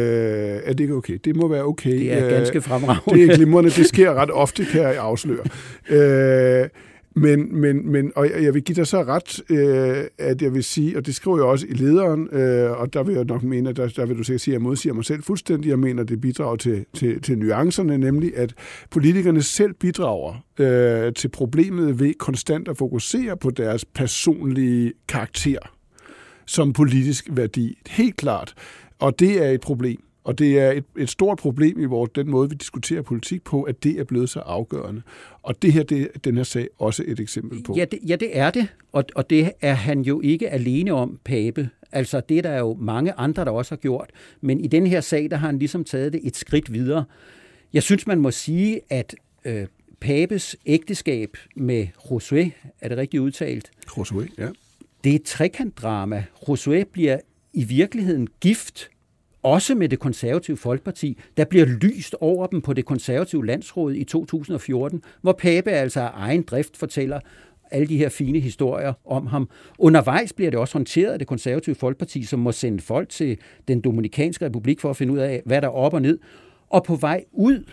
er 0.64 0.74
det 0.74 0.80
ikke 0.80 0.94
okay? 0.94 1.18
Det 1.26 1.36
må 1.36 1.48
være 1.48 1.64
okay. 1.64 2.00
Det 2.00 2.14
er 2.14 2.30
ganske 2.30 2.62
fremragende. 2.62 3.26
Det 3.26 3.32
er 3.32 3.36
glimrende, 3.36 3.70
det 3.70 3.86
sker 3.86 4.14
ret 4.14 4.32
ofte, 4.32 4.66
kan 4.66 4.82
jeg 4.82 4.98
afsløre. 4.98 5.46
Øh, 5.90 6.70
men, 7.20 7.60
men, 7.62 7.92
men, 7.92 8.12
og 8.16 8.44
jeg 8.44 8.54
vil 8.54 8.64
give 8.64 8.76
dig 8.76 8.88
så 8.88 9.04
ret, 9.04 9.42
øh, 9.50 10.06
at 10.18 10.42
jeg 10.42 10.54
vil 10.54 10.64
sige, 10.64 10.98
og 10.98 11.06
det 11.06 11.16
skriver 11.16 11.38
jeg 11.38 11.46
også 11.46 11.66
i 11.70 11.74
lederen, 11.74 12.30
øh, 12.32 12.72
og 12.72 12.94
der 12.94 13.04
vil 13.04 13.16
jeg 13.16 13.26
nok 13.26 13.44
mene, 13.44 13.70
at 13.70 13.78
der, 13.78 13.88
der 13.88 14.06
vil 14.06 14.18
du 14.18 14.24
sikkert 14.24 14.42
sige, 14.42 14.54
at 14.54 14.54
jeg 14.54 14.62
modsiger 14.62 14.94
mig 14.94 15.06
selv 15.06 15.24
fuldstændig. 15.24 15.70
Jeg 15.70 15.80
mener, 15.80 16.04
det 16.04 16.22
bidrager 16.22 16.56
til, 16.56 16.86
til, 16.94 17.22
til 17.22 17.38
nuancerne, 17.38 17.98
nemlig 17.98 18.38
at 18.38 18.54
politikerne 18.90 19.42
selv 19.42 19.74
bidrager 19.74 20.46
øh, 20.60 21.14
til 21.14 21.28
problemet 21.28 22.00
ved 22.00 22.14
konstant 22.14 22.68
at 22.68 22.78
fokusere 22.78 23.38
på 23.38 23.50
deres 23.50 23.86
personlige 23.86 24.94
karakter 25.08 25.60
som 26.46 26.74
politisk 26.74 27.28
værdi. 27.32 27.78
Helt 27.88 28.18
klart. 28.18 28.54
Og 29.00 29.20
det 29.20 29.46
er 29.46 29.50
et 29.50 29.62
problem. 29.62 30.09
Og 30.30 30.40
det 30.40 30.60
er 30.60 30.72
et, 30.72 30.84
et 30.98 31.10
stort 31.10 31.38
problem 31.38 31.80
i 31.80 31.86
vores, 31.86 32.12
den 32.16 32.30
måde, 32.30 32.50
vi 32.50 32.56
diskuterer 32.56 33.02
politik 33.02 33.44
på, 33.44 33.64
at 33.64 33.84
det 33.84 34.00
er 34.00 34.04
blevet 34.04 34.30
så 34.30 34.40
afgørende. 34.40 35.02
Og 35.44 35.62
det 35.62 35.74
her, 35.74 35.84
det 35.84 36.02
er 36.02 36.20
den 36.20 36.38
her 36.38 36.44
sag 36.44 36.68
også 36.80 37.04
et 37.08 37.20
eksempel 37.20 37.64
på. 37.64 37.74
Ja, 37.78 37.86
det, 37.86 38.00
ja, 38.08 38.16
det 38.16 38.38
er 38.38 38.52
det. 38.52 38.68
Og, 38.92 39.04
og 39.16 39.30
det 39.30 39.52
er 39.62 39.74
han 39.74 40.02
jo 40.02 40.22
ikke 40.22 40.50
alene 40.50 40.92
om, 40.92 41.20
Pape. 41.24 41.70
Altså, 41.92 42.22
det 42.30 42.38
er 42.38 42.42
der 42.42 42.58
jo 42.58 42.78
mange 42.80 43.14
andre, 43.14 43.46
der 43.46 43.52
også 43.52 43.72
har 43.72 43.78
gjort. 43.78 44.10
Men 44.42 44.60
i 44.60 44.68
den 44.68 44.88
her 44.88 45.02
sag, 45.02 45.32
der 45.32 45.38
har 45.38 45.48
han 45.48 45.60
ligesom 45.60 45.84
taget 45.84 46.14
det 46.14 46.22
et 46.24 46.38
skridt 46.38 46.74
videre. 46.74 47.04
Jeg 47.74 47.84
synes, 47.84 48.08
man 48.08 48.20
må 48.20 48.32
sige, 48.32 48.82
at 48.90 49.16
øh, 49.46 49.68
Papes 50.00 50.56
ægteskab 50.66 51.38
med 51.56 51.88
Josué, 51.98 52.50
er 52.82 52.90
det 52.90 52.98
rigtigt 52.98 53.22
udtalt? 53.22 53.72
Josué, 53.88 54.28
ja. 54.38 54.48
Det 55.04 55.12
er 55.12 55.16
et 55.16 55.24
trekantdrama. 55.24 56.24
Josué 56.50 56.84
bliver 56.84 57.18
i 57.54 57.64
virkeligheden 57.64 58.28
gift 58.40 58.90
også 59.44 59.76
med 59.76 59.90
det 59.90 60.00
konservative 60.00 60.58
Folkeparti, 60.58 61.18
der 61.38 61.46
bliver 61.46 61.66
lyst 61.66 62.16
over 62.22 62.48
dem 62.48 62.62
på 62.62 62.74
det 62.74 62.86
konservative 62.86 63.46
landsråd 63.46 63.94
i 63.94 64.04
2014, 64.04 65.04
hvor 65.22 65.32
Pape 65.32 65.72
altså 65.72 66.02
af 66.02 66.12
egen 66.14 66.42
drift 66.42 66.78
fortæller 66.78 67.20
alle 67.72 67.88
de 67.88 67.98
her 67.98 68.10
fine 68.10 68.40
historier 68.40 68.94
om 69.06 69.28
ham. 69.28 69.50
Undervejs 69.78 70.34
bliver 70.34 70.52
det 70.52 70.60
også 70.60 70.76
håndteret 70.76 71.12
af 71.12 71.20
det 71.20 71.28
konservative 71.28 71.76
Folkeparti, 71.76 72.24
som 72.24 72.40
må 72.40 72.52
sende 72.52 72.80
folk 72.80 73.10
til 73.10 73.38
den 73.68 73.82
Dominikanske 73.82 74.46
Republik 74.46 74.80
for 74.80 74.90
at 74.90 74.98
finde 74.98 75.14
ud 75.14 75.18
af, 75.18 75.42
hvad 75.46 75.62
der 75.62 75.68
er 75.68 75.72
op 75.72 75.94
og 75.94 76.02
ned. 76.02 76.20
Og 76.70 76.84
på 76.84 76.96
vej 76.96 77.24
ud 77.32 77.64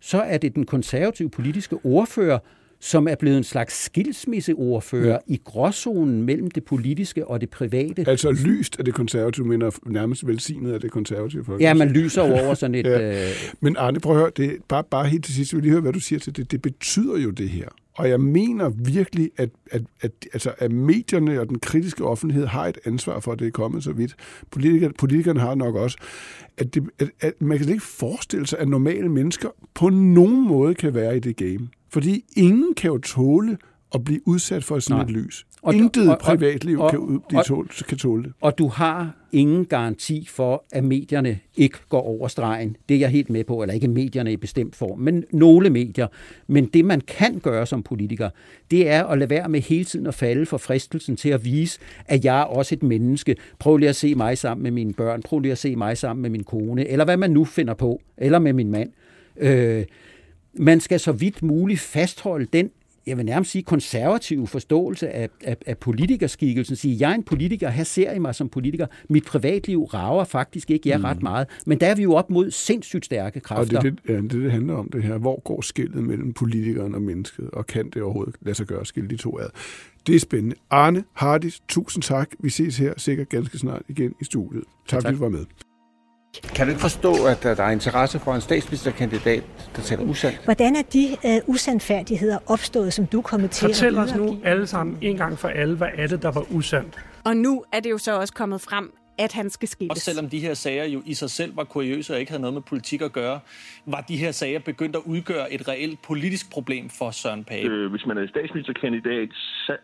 så 0.00 0.20
er 0.20 0.38
det 0.38 0.54
den 0.54 0.66
konservative 0.66 1.30
politiske 1.30 1.76
ordfører, 1.84 2.38
som 2.80 3.08
er 3.08 3.14
blevet 3.14 3.36
en 3.36 3.44
slags 3.44 3.84
skilsmisseordfører 3.84 5.12
ja. 5.12 5.18
i 5.26 5.40
gråzonen 5.44 6.22
mellem 6.22 6.50
det 6.50 6.64
politiske 6.64 7.26
og 7.26 7.40
det 7.40 7.50
private. 7.50 8.04
Altså 8.08 8.30
lyst 8.30 8.78
af 8.78 8.84
det 8.84 8.94
konservative, 8.94 9.46
men 9.46 9.72
nærmest 9.86 10.26
velsignet 10.26 10.72
af 10.72 10.80
det 10.80 10.90
konservative 10.90 11.44
folk. 11.44 11.60
Ja, 11.60 11.74
man 11.74 11.88
lyser 11.90 12.22
over 12.22 12.54
sådan 12.54 12.74
et... 12.80 12.86
ja. 12.86 13.24
øh... 13.24 13.28
Men 13.60 13.76
Arne, 13.76 14.00
prøv 14.00 14.12
at 14.12 14.18
høre, 14.18 14.30
det 14.36 14.44
er 14.44 14.56
bare, 14.68 14.84
bare 14.84 15.06
helt 15.06 15.24
til 15.24 15.34
sidst, 15.34 15.54
vil 15.54 15.62
lige 15.62 15.70
høre, 15.70 15.80
hvad 15.80 15.92
du 15.92 16.00
siger 16.00 16.18
til 16.18 16.36
det. 16.36 16.50
Det 16.50 16.62
betyder 16.62 17.18
jo 17.18 17.30
det 17.30 17.48
her. 17.48 17.68
Og 17.94 18.08
jeg 18.08 18.20
mener 18.20 18.68
virkelig, 18.68 19.30
at, 19.36 19.50
at, 19.70 19.82
at, 20.00 20.12
altså, 20.32 20.52
at 20.58 20.72
medierne 20.72 21.40
og 21.40 21.48
den 21.48 21.58
kritiske 21.58 22.04
offentlighed 22.04 22.46
har 22.46 22.66
et 22.66 22.78
ansvar 22.84 23.20
for, 23.20 23.32
at 23.32 23.38
det 23.38 23.46
er 23.46 23.50
kommet 23.50 23.84
så 23.84 23.92
vidt. 23.92 24.16
Politikerne, 24.50 24.94
politikerne 24.98 25.40
har 25.40 25.54
nok 25.54 25.74
også. 25.74 25.98
At, 26.58 26.74
det, 26.74 26.88
at, 26.98 27.10
at 27.20 27.42
man 27.42 27.58
kan 27.58 27.68
ikke 27.68 27.82
forestille 27.82 28.46
sig, 28.46 28.58
at 28.58 28.68
normale 28.68 29.08
mennesker 29.08 29.48
på 29.74 29.88
nogen 29.88 30.48
måde 30.48 30.74
kan 30.74 30.94
være 30.94 31.16
i 31.16 31.20
det 31.20 31.36
game. 31.36 31.68
Fordi 31.92 32.24
ingen 32.36 32.74
kan 32.74 32.90
jo 32.90 32.98
tåle 32.98 33.58
at 33.94 34.04
blive 34.04 34.20
udsat 34.28 34.64
for 34.64 34.78
sådan 34.78 34.96
Nej. 34.96 35.04
et 35.04 35.10
lys. 35.10 35.46
Og 35.62 35.74
Intet 35.74 36.10
og, 36.10 36.18
privatliv 36.18 36.80
og, 36.80 36.90
kan, 36.90 37.20
de 37.30 37.42
tåle, 37.46 37.68
kan 37.88 37.98
tåle 37.98 38.22
det. 38.22 38.32
Og 38.40 38.58
du 38.58 38.68
har 38.68 39.16
ingen 39.32 39.64
garanti 39.64 40.26
for, 40.30 40.64
at 40.72 40.84
medierne 40.84 41.38
ikke 41.56 41.78
går 41.88 42.00
over 42.00 42.28
stregen. 42.28 42.76
Det 42.88 42.94
er 42.94 42.98
jeg 42.98 43.08
helt 43.08 43.30
med 43.30 43.44
på, 43.44 43.62
eller 43.62 43.74
ikke 43.74 43.88
medierne 43.88 44.32
i 44.32 44.36
bestemt 44.36 44.76
form, 44.76 44.98
men 44.98 45.24
nogle 45.32 45.70
medier. 45.70 46.06
Men 46.46 46.66
det, 46.66 46.84
man 46.84 47.00
kan 47.00 47.38
gøre 47.38 47.66
som 47.66 47.82
politiker, 47.82 48.30
det 48.70 48.88
er 48.88 49.04
at 49.04 49.18
lade 49.18 49.30
være 49.30 49.48
med 49.48 49.60
hele 49.60 49.84
tiden 49.84 50.06
at 50.06 50.14
falde 50.14 50.46
for 50.46 50.58
fristelsen 50.58 51.16
til 51.16 51.28
at 51.28 51.44
vise, 51.44 51.78
at 52.06 52.24
jeg 52.24 52.40
er 52.40 52.44
også 52.44 52.74
et 52.74 52.82
menneske. 52.82 53.36
Prøv 53.58 53.76
lige 53.76 53.88
at 53.88 53.96
se 53.96 54.14
mig 54.14 54.38
sammen 54.38 54.62
med 54.62 54.70
mine 54.70 54.92
børn. 54.92 55.22
Prøv 55.22 55.38
lige 55.38 55.52
at 55.52 55.58
se 55.58 55.76
mig 55.76 55.98
sammen 55.98 56.22
med 56.22 56.30
min 56.30 56.44
kone. 56.44 56.88
Eller 56.88 57.04
hvad 57.04 57.16
man 57.16 57.30
nu 57.30 57.44
finder 57.44 57.74
på. 57.74 58.00
Eller 58.18 58.38
med 58.38 58.52
min 58.52 58.70
mand. 58.70 58.90
Øh, 59.36 59.84
man 60.54 60.80
skal 60.80 61.00
så 61.00 61.12
vidt 61.12 61.42
muligt 61.42 61.80
fastholde 61.80 62.46
den 62.52 62.70
jeg 63.06 63.16
vil 63.16 63.24
nærmest 63.24 63.50
sige, 63.50 63.62
konservative 63.62 64.46
forståelse 64.46 65.08
af, 65.08 65.28
af, 65.44 65.56
af 65.66 65.78
politikerskikkelsen. 65.78 66.76
Sige, 66.76 66.96
jeg 67.00 67.10
er 67.10 67.14
en 67.14 67.22
politiker, 67.22 67.68
her 67.68 67.84
ser 67.84 68.12
I 68.12 68.18
mig 68.18 68.34
som 68.34 68.48
politiker. 68.48 68.86
Mit 69.08 69.24
privatliv 69.24 69.84
rager 69.84 70.24
faktisk 70.24 70.70
ikke 70.70 70.88
jer 70.88 70.98
mm. 70.98 71.04
ret 71.04 71.22
meget. 71.22 71.46
Men 71.66 71.80
der 71.80 71.86
er 71.86 71.94
vi 71.94 72.02
jo 72.02 72.14
op 72.14 72.30
mod 72.30 72.50
sindssygt 72.50 73.04
stærke 73.04 73.40
kræfter. 73.40 73.78
Og 73.78 73.84
det 73.84 73.92
det, 73.92 74.14
ja, 74.14 74.20
det, 74.20 74.30
det 74.30 74.52
handler 74.52 74.74
om 74.74 74.88
det 74.92 75.02
her. 75.02 75.18
Hvor 75.18 75.40
går 75.40 75.60
skillet 75.60 76.04
mellem 76.04 76.32
politikeren 76.32 76.94
og 76.94 77.02
mennesket? 77.02 77.50
Og 77.50 77.66
kan 77.66 77.90
det 77.90 78.02
overhovedet 78.02 78.34
lade 78.40 78.54
sig 78.54 78.66
gøre 78.66 78.80
at 78.80 78.86
skille 78.86 79.10
de 79.10 79.16
to 79.16 79.38
ad? 79.38 79.46
Det 80.06 80.14
er 80.14 80.20
spændende. 80.20 80.56
Arne 80.70 81.04
Hardis, 81.12 81.60
tusind 81.68 82.02
tak. 82.02 82.30
Vi 82.40 82.50
ses 82.50 82.78
her 82.78 82.94
sikkert 82.96 83.28
ganske 83.28 83.58
snart 83.58 83.82
igen 83.88 84.14
i 84.20 84.24
studiet. 84.24 84.64
Tak, 84.88 84.96
ja, 84.96 85.00
tak. 85.00 85.02
fordi 85.02 85.16
du 85.16 85.22
var 85.22 85.28
med. 85.28 85.44
Kan 86.54 86.66
du 86.66 86.70
ikke 86.70 86.80
forstå, 86.80 87.12
at 87.26 87.42
der 87.42 87.64
er 87.64 87.70
interesse 87.70 88.18
for 88.18 88.34
en 88.34 88.40
statsministerkandidat, 88.40 89.42
der 89.76 89.82
taler 89.82 90.02
usandt? 90.02 90.44
Hvordan 90.44 90.76
er 90.76 90.82
de 90.82 91.16
uh, 91.24 91.54
usandfærdigheder 91.54 92.38
opstået, 92.46 92.92
som 92.92 93.06
du 93.06 93.18
er 93.18 93.22
kommet 93.22 93.50
til 93.50 93.68
Fortæl 93.68 93.98
at 93.98 94.04
os 94.04 94.14
nu 94.14 94.38
alle 94.44 94.66
sammen 94.66 94.98
en 95.00 95.16
gang 95.16 95.38
for 95.38 95.48
alle, 95.48 95.76
hvad 95.76 95.88
er 95.94 96.06
det, 96.06 96.22
der 96.22 96.32
var 96.32 96.44
usandt? 96.50 96.98
Og 97.24 97.36
nu 97.36 97.64
er 97.72 97.80
det 97.80 97.90
jo 97.90 97.98
så 97.98 98.20
også 98.20 98.34
kommet 98.34 98.60
frem, 98.60 98.92
at 99.18 99.32
han 99.32 99.50
skal 99.50 99.68
skilles. 99.68 99.90
Også 99.90 100.04
selvom 100.04 100.28
de 100.28 100.38
her 100.38 100.54
sager 100.54 100.84
jo 100.84 101.02
i 101.06 101.14
sig 101.14 101.30
selv 101.30 101.56
var 101.56 101.64
kuriøse 101.64 102.14
og 102.14 102.20
ikke 102.20 102.30
havde 102.30 102.40
noget 102.40 102.54
med 102.54 102.62
politik 102.62 103.02
at 103.02 103.12
gøre, 103.12 103.40
var 103.86 104.00
de 104.00 104.16
her 104.16 104.32
sager 104.32 104.58
begyndt 104.58 104.96
at 104.96 105.02
udgøre 105.04 105.52
et 105.52 105.68
reelt 105.68 106.02
politisk 106.02 106.52
problem 106.52 106.90
for 106.98 107.10
Søren 107.10 107.44
Pape. 107.44 107.68
Øh, 107.68 107.90
hvis 107.90 108.06
man 108.06 108.18
er 108.18 108.26
statsministerkandidat, 108.28 109.28
så, 109.66 109.76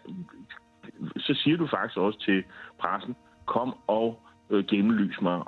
så 1.16 1.34
siger 1.44 1.56
du 1.56 1.66
faktisk 1.66 1.96
også 1.96 2.18
til 2.20 2.44
pressen, 2.80 3.14
kom 3.46 3.74
og 3.86 4.18
øh, 4.50 4.64
gennemlys 4.64 5.20
mig. 5.22 5.40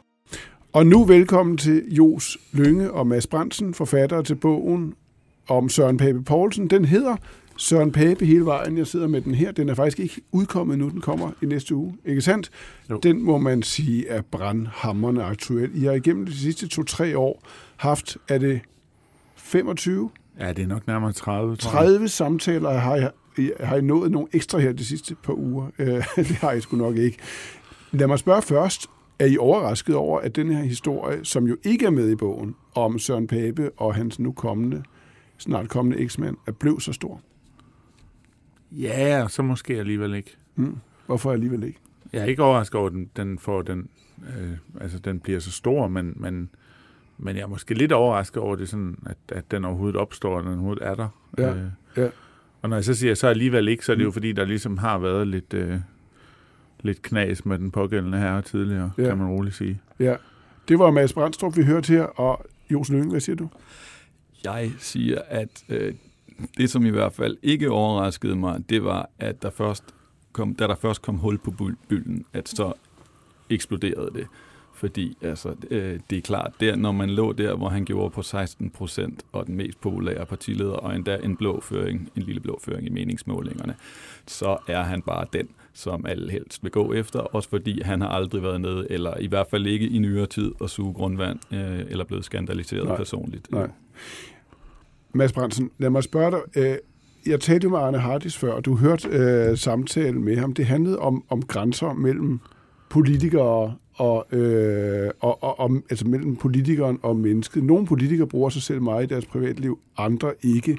Og 0.72 0.87
nu 0.87 1.04
velkommen 1.04 1.56
til 1.56 1.94
Jos 1.94 2.38
Lønge 2.52 2.90
og 2.90 3.06
Mads 3.06 3.26
Brandsen, 3.26 3.75
forfattere 3.75 4.22
til 4.22 4.34
bogen 4.34 4.94
om 5.48 5.68
Søren 5.68 5.96
Pape 5.96 6.22
Poulsen. 6.22 6.70
Den 6.70 6.84
hedder 6.84 7.16
Søren 7.56 7.92
Pape 7.92 8.25
hele 8.25 8.44
vejen. 8.44 8.78
Jeg 8.78 8.87
sidder 8.87 9.06
med 9.06 9.20
den 9.20 9.34
her. 9.34 9.52
Den 9.52 9.68
er 9.68 9.75
faktisk 9.75 10.00
ikke 10.00 10.20
udkommet 10.32 10.78
nu. 10.78 10.88
Den 10.88 11.00
kommer 11.00 11.30
i 11.42 11.46
næste 11.46 11.75
uge. 11.75 11.94
Ikke 12.04 12.20
sandt? 12.20 12.50
Jo. 12.90 13.00
Den 13.02 13.22
må 13.22 13.38
man 13.38 13.62
sige 13.62 14.08
er 14.08 14.22
brandhammerne 14.22 15.25
aktuel. 15.25 15.70
I 15.75 15.84
har 15.84 15.92
igennem 15.92 16.26
de 16.26 16.37
sidste 16.37 16.68
to-tre 16.68 17.18
år 17.18 17.42
haft, 17.76 18.16
er 18.28 18.38
det 18.38 18.60
25? 19.37 20.10
Ja, 20.40 20.52
det 20.52 20.62
er 20.62 20.66
nok 20.66 20.87
nærmere 20.87 21.12
30. 21.12 21.56
30 21.56 22.08
samtaler 22.08 22.70
har 22.70 22.96
jeg, 22.96 23.10
har 23.60 23.76
I 23.76 23.80
nået 23.80 24.10
nogle 24.10 24.28
ekstra 24.32 24.58
her 24.58 24.72
de 24.72 24.84
sidste 24.84 25.14
par 25.14 25.32
uger. 25.32 25.66
det 26.16 26.26
har 26.26 26.52
jeg 26.52 26.62
sgu 26.62 26.76
nok 26.76 26.96
ikke. 26.96 27.18
Lad 27.92 28.06
mig 28.06 28.18
spørge 28.18 28.42
først, 28.42 28.87
er 29.18 29.26
I 29.26 29.37
overrasket 29.38 29.94
over, 29.94 30.20
at 30.20 30.37
den 30.37 30.50
her 30.50 30.62
historie, 30.62 31.25
som 31.25 31.46
jo 31.46 31.56
ikke 31.62 31.87
er 31.87 31.90
med 31.90 32.10
i 32.10 32.14
bogen, 32.14 32.54
om 32.75 32.98
Søren 32.98 33.26
Pape 33.26 33.70
og 33.76 33.94
hans 33.94 34.18
nu 34.18 34.32
kommende, 34.32 34.82
snart 35.38 35.68
kommende 35.68 35.98
eksmand, 35.98 36.37
er 36.46 36.52
blevet 36.52 36.82
så 36.82 36.92
stor? 36.92 37.20
Ja, 38.72 39.26
så 39.28 39.42
måske 39.42 39.78
alligevel 39.78 40.14
ikke. 40.14 40.37
Mm. 40.56 40.76
Hvorfor 41.06 41.32
alligevel 41.32 41.62
ikke? 41.62 41.78
Jeg 42.12 42.20
er 42.20 42.25
ikke 42.25 42.42
overrasket 42.42 42.80
over, 42.80 42.87
at 42.87 42.92
den, 42.92 43.10
den, 43.16 43.38
får 43.38 43.62
den, 43.62 43.88
øh, 44.38 44.52
altså, 44.80 44.98
den 44.98 45.20
bliver 45.20 45.40
så 45.40 45.50
stor, 45.50 45.88
men, 45.88 46.12
men, 46.16 46.50
men 47.18 47.37
jeg 47.37 47.42
er 47.42 47.46
måske 47.46 47.75
lidt 47.75 47.92
overrasket 47.92 48.42
over 48.42 48.56
det, 48.56 48.68
sådan, 48.68 48.98
at, 49.06 49.16
at 49.28 49.50
den 49.50 49.64
overhovedet 49.64 49.96
opstår, 49.96 50.37
og 50.37 50.42
den 50.42 50.52
overhovedet 50.52 50.87
er 50.87 50.94
der. 50.94 51.08
Ja, 51.38 51.54
øh, 51.54 51.66
ja. 51.96 52.08
Og 52.62 52.68
når 52.68 52.76
jeg 52.76 52.84
så 52.84 52.94
siger 52.94 53.14
så 53.14 53.26
alligevel 53.26 53.68
ikke, 53.68 53.84
så 53.84 53.92
er 53.92 53.96
det 53.96 54.04
jo 54.04 54.10
fordi, 54.10 54.32
der 54.32 54.44
ligesom 54.44 54.78
har 54.78 54.98
været 54.98 55.26
lidt... 55.28 55.54
Øh, 55.54 55.80
lidt 56.80 57.02
knas 57.02 57.44
med 57.44 57.58
den 57.58 57.70
pågældende 57.70 58.18
herre 58.18 58.42
tidligere, 58.42 58.90
ja. 58.99 59.02
kan 59.02 59.18
man 59.18 59.28
roligt 59.28 59.54
sige. 59.54 59.80
Ja, 59.99 60.16
det 60.68 60.78
var 60.78 60.90
Mads 60.90 61.12
Brandstrup, 61.12 61.56
vi 61.56 61.62
hørte 61.62 61.92
her, 61.92 62.02
og 62.02 62.47
Jos 62.70 62.88
Lyng, 62.88 63.11
hvad 63.11 63.20
siger 63.20 63.37
du? 63.37 63.49
Jeg 64.44 64.70
siger, 64.78 65.20
at 65.28 65.64
øh, 65.68 65.94
det, 66.56 66.70
som 66.70 66.87
i 66.87 66.90
hvert 66.90 67.12
fald 67.12 67.37
ikke 67.42 67.70
overraskede 67.70 68.37
mig, 68.37 68.62
det 68.68 68.85
var, 68.85 69.11
at 69.18 69.42
der 69.42 69.50
først 69.50 69.85
kom, 70.32 70.54
da 70.54 70.66
der 70.66 70.75
først 70.75 71.02
kom 71.02 71.16
hul 71.16 71.38
på 71.38 71.54
bylden, 71.88 72.25
at 72.32 72.49
så 72.49 72.73
eksploderede 73.50 74.11
det. 74.14 74.26
Fordi 74.75 75.16
altså, 75.23 75.54
øh, 75.70 76.00
det 76.11 76.18
er 76.18 76.23
klart, 76.23 76.52
der, 76.61 76.76
når 76.76 76.92
man 76.92 77.11
lå 77.11 77.32
der, 77.32 77.54
hvor 77.54 77.68
han 77.68 77.85
gjorde 77.85 78.11
på 78.11 78.23
16 78.23 78.70
procent, 78.70 79.23
og 79.32 79.47
den 79.47 79.56
mest 79.56 79.80
populære 79.80 80.26
partileder, 80.26 80.73
og 80.73 80.97
endda 80.97 81.18
en 81.23 81.37
blå 81.37 81.61
føring, 81.61 82.11
en 82.16 82.23
lille 82.23 82.40
blå 82.40 82.61
føring 82.64 82.87
i 82.87 82.90
meningsmålingerne, 82.90 83.75
så 84.26 84.56
er 84.66 84.82
han 84.82 85.02
bare 85.02 85.26
den, 85.32 85.49
som 85.78 86.06
alle 86.06 86.32
helst 86.32 86.62
vil 86.62 86.70
gå 86.70 86.92
efter, 86.92 87.20
også 87.20 87.49
fordi 87.49 87.82
han 87.82 88.00
har 88.00 88.08
aldrig 88.08 88.42
været 88.42 88.61
nede, 88.61 88.87
eller 88.90 89.16
i 89.20 89.26
hvert 89.26 89.47
fald 89.50 89.66
ikke 89.66 89.88
i 89.88 89.99
nyere 89.99 90.26
tid, 90.26 90.52
at 90.62 90.70
suge 90.70 90.94
grundvand, 90.94 91.38
øh, 91.52 91.80
eller 91.88 92.04
blevet 92.04 92.25
skandaliseret 92.25 92.87
Nej. 92.87 92.97
personligt. 92.97 93.52
Nej. 93.52 93.68
Mads 95.12 95.32
Brandsen, 95.32 95.70
lad 95.78 95.90
mig 95.90 96.04
spørge 96.04 96.30
dig. 96.30 96.40
Øh, 96.62 96.76
jeg 97.26 97.40
talte 97.40 97.64
jo 97.64 97.70
med 97.70 97.78
Arne 97.78 97.99
Hardis 97.99 98.37
før, 98.37 98.52
og 98.52 98.64
du 98.64 98.76
hørte 98.76 99.08
øh, 99.08 99.58
samtalen 99.58 100.25
med 100.25 100.37
ham. 100.37 100.54
Det 100.54 100.66
handlede 100.66 100.99
om, 100.99 101.25
om 101.28 101.42
grænser 101.42 101.92
mellem 101.92 102.40
politikere 102.88 103.75
og, 103.94 104.26
øh, 104.32 105.11
og, 105.20 105.42
og, 105.42 105.61
og 105.61 105.82
altså 105.90 106.06
mellem 106.06 106.37
politikeren 106.37 106.99
og 107.02 107.16
mennesket. 107.16 107.64
Nogle 107.64 107.87
politikere 107.87 108.26
bruger 108.26 108.50
sig 108.50 108.62
selv 108.62 108.82
meget 108.82 109.04
i 109.04 109.06
deres 109.06 109.26
privatliv, 109.26 109.78
andre 109.97 110.32
ikke. 110.42 110.78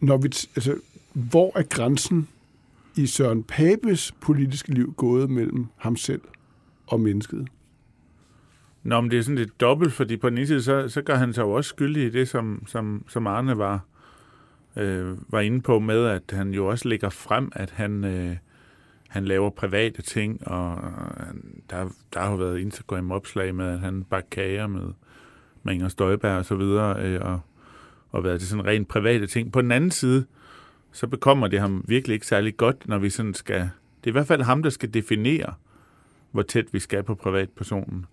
Når 0.00 0.16
vi, 0.16 0.26
altså, 0.56 0.74
hvor 1.12 1.52
er 1.58 1.62
grænsen 1.62 2.28
i 2.96 3.06
Søren 3.06 3.42
Papes 3.42 4.12
politiske 4.20 4.74
liv 4.74 4.94
gået 4.96 5.30
mellem 5.30 5.66
ham 5.76 5.96
selv 5.96 6.20
og 6.86 7.00
mennesket? 7.00 7.48
Nå, 8.82 9.00
men 9.00 9.10
det 9.10 9.18
er 9.18 9.22
sådan 9.22 9.38
lidt 9.38 9.60
dobbelt, 9.60 9.92
fordi 9.92 10.16
på 10.16 10.30
den 10.30 10.38
ene 10.38 10.46
side, 10.46 10.62
så, 10.62 10.88
så 10.88 11.02
gør 11.02 11.14
han 11.14 11.32
sig 11.32 11.42
jo 11.42 11.50
også 11.50 11.68
skyldig 11.68 12.04
i 12.04 12.10
det, 12.10 12.28
som, 12.28 12.62
som, 12.66 13.04
som 13.08 13.26
Arne 13.26 13.58
var, 13.58 13.80
øh, 14.76 15.32
var 15.32 15.40
inde 15.40 15.60
på 15.60 15.78
med, 15.78 16.06
at 16.06 16.22
han 16.30 16.50
jo 16.50 16.66
også 16.66 16.88
lægger 16.88 17.08
frem, 17.08 17.52
at 17.54 17.70
han, 17.70 18.04
øh, 18.04 18.36
han 19.08 19.24
laver 19.24 19.50
private 19.50 20.02
ting, 20.02 20.48
og 20.48 20.78
øh, 21.20 21.34
der, 21.70 21.88
der 22.14 22.20
har 22.20 22.30
jo 22.30 22.36
været 22.36 22.58
Instagram-opslag 22.58 23.54
med, 23.54 23.66
at 23.66 23.80
han 23.80 24.04
bakker 24.04 24.28
kager 24.30 24.66
med, 24.66 24.92
med 25.62 25.74
Inger 25.74 25.88
Støjberg 25.88 26.38
og 26.38 26.44
så 26.44 26.54
videre, 26.54 27.02
øh, 27.02 27.20
og, 27.20 27.40
og 28.10 28.24
været 28.24 28.40
til 28.40 28.48
sådan 28.48 28.66
rent 28.66 28.88
private 28.88 29.26
ting. 29.26 29.52
På 29.52 29.62
den 29.62 29.72
anden 29.72 29.90
side, 29.90 30.24
så 30.96 31.06
bekommer 31.06 31.48
det 31.48 31.60
ham 31.60 31.84
virkelig 31.88 32.14
ikke 32.14 32.26
særlig 32.26 32.56
godt, 32.56 32.88
når 32.88 32.98
vi 32.98 33.10
sådan 33.10 33.34
skal... 33.34 33.60
Det 33.60 34.04
er 34.04 34.08
i 34.08 34.10
hvert 34.10 34.26
fald 34.26 34.42
ham, 34.42 34.62
der 34.62 34.70
skal 34.70 34.94
definere, 34.94 35.54
hvor 36.30 36.42
tæt 36.42 36.64
vi 36.72 36.78
skal 36.78 37.02
på 37.02 37.14
privatpersonen. 37.14 38.06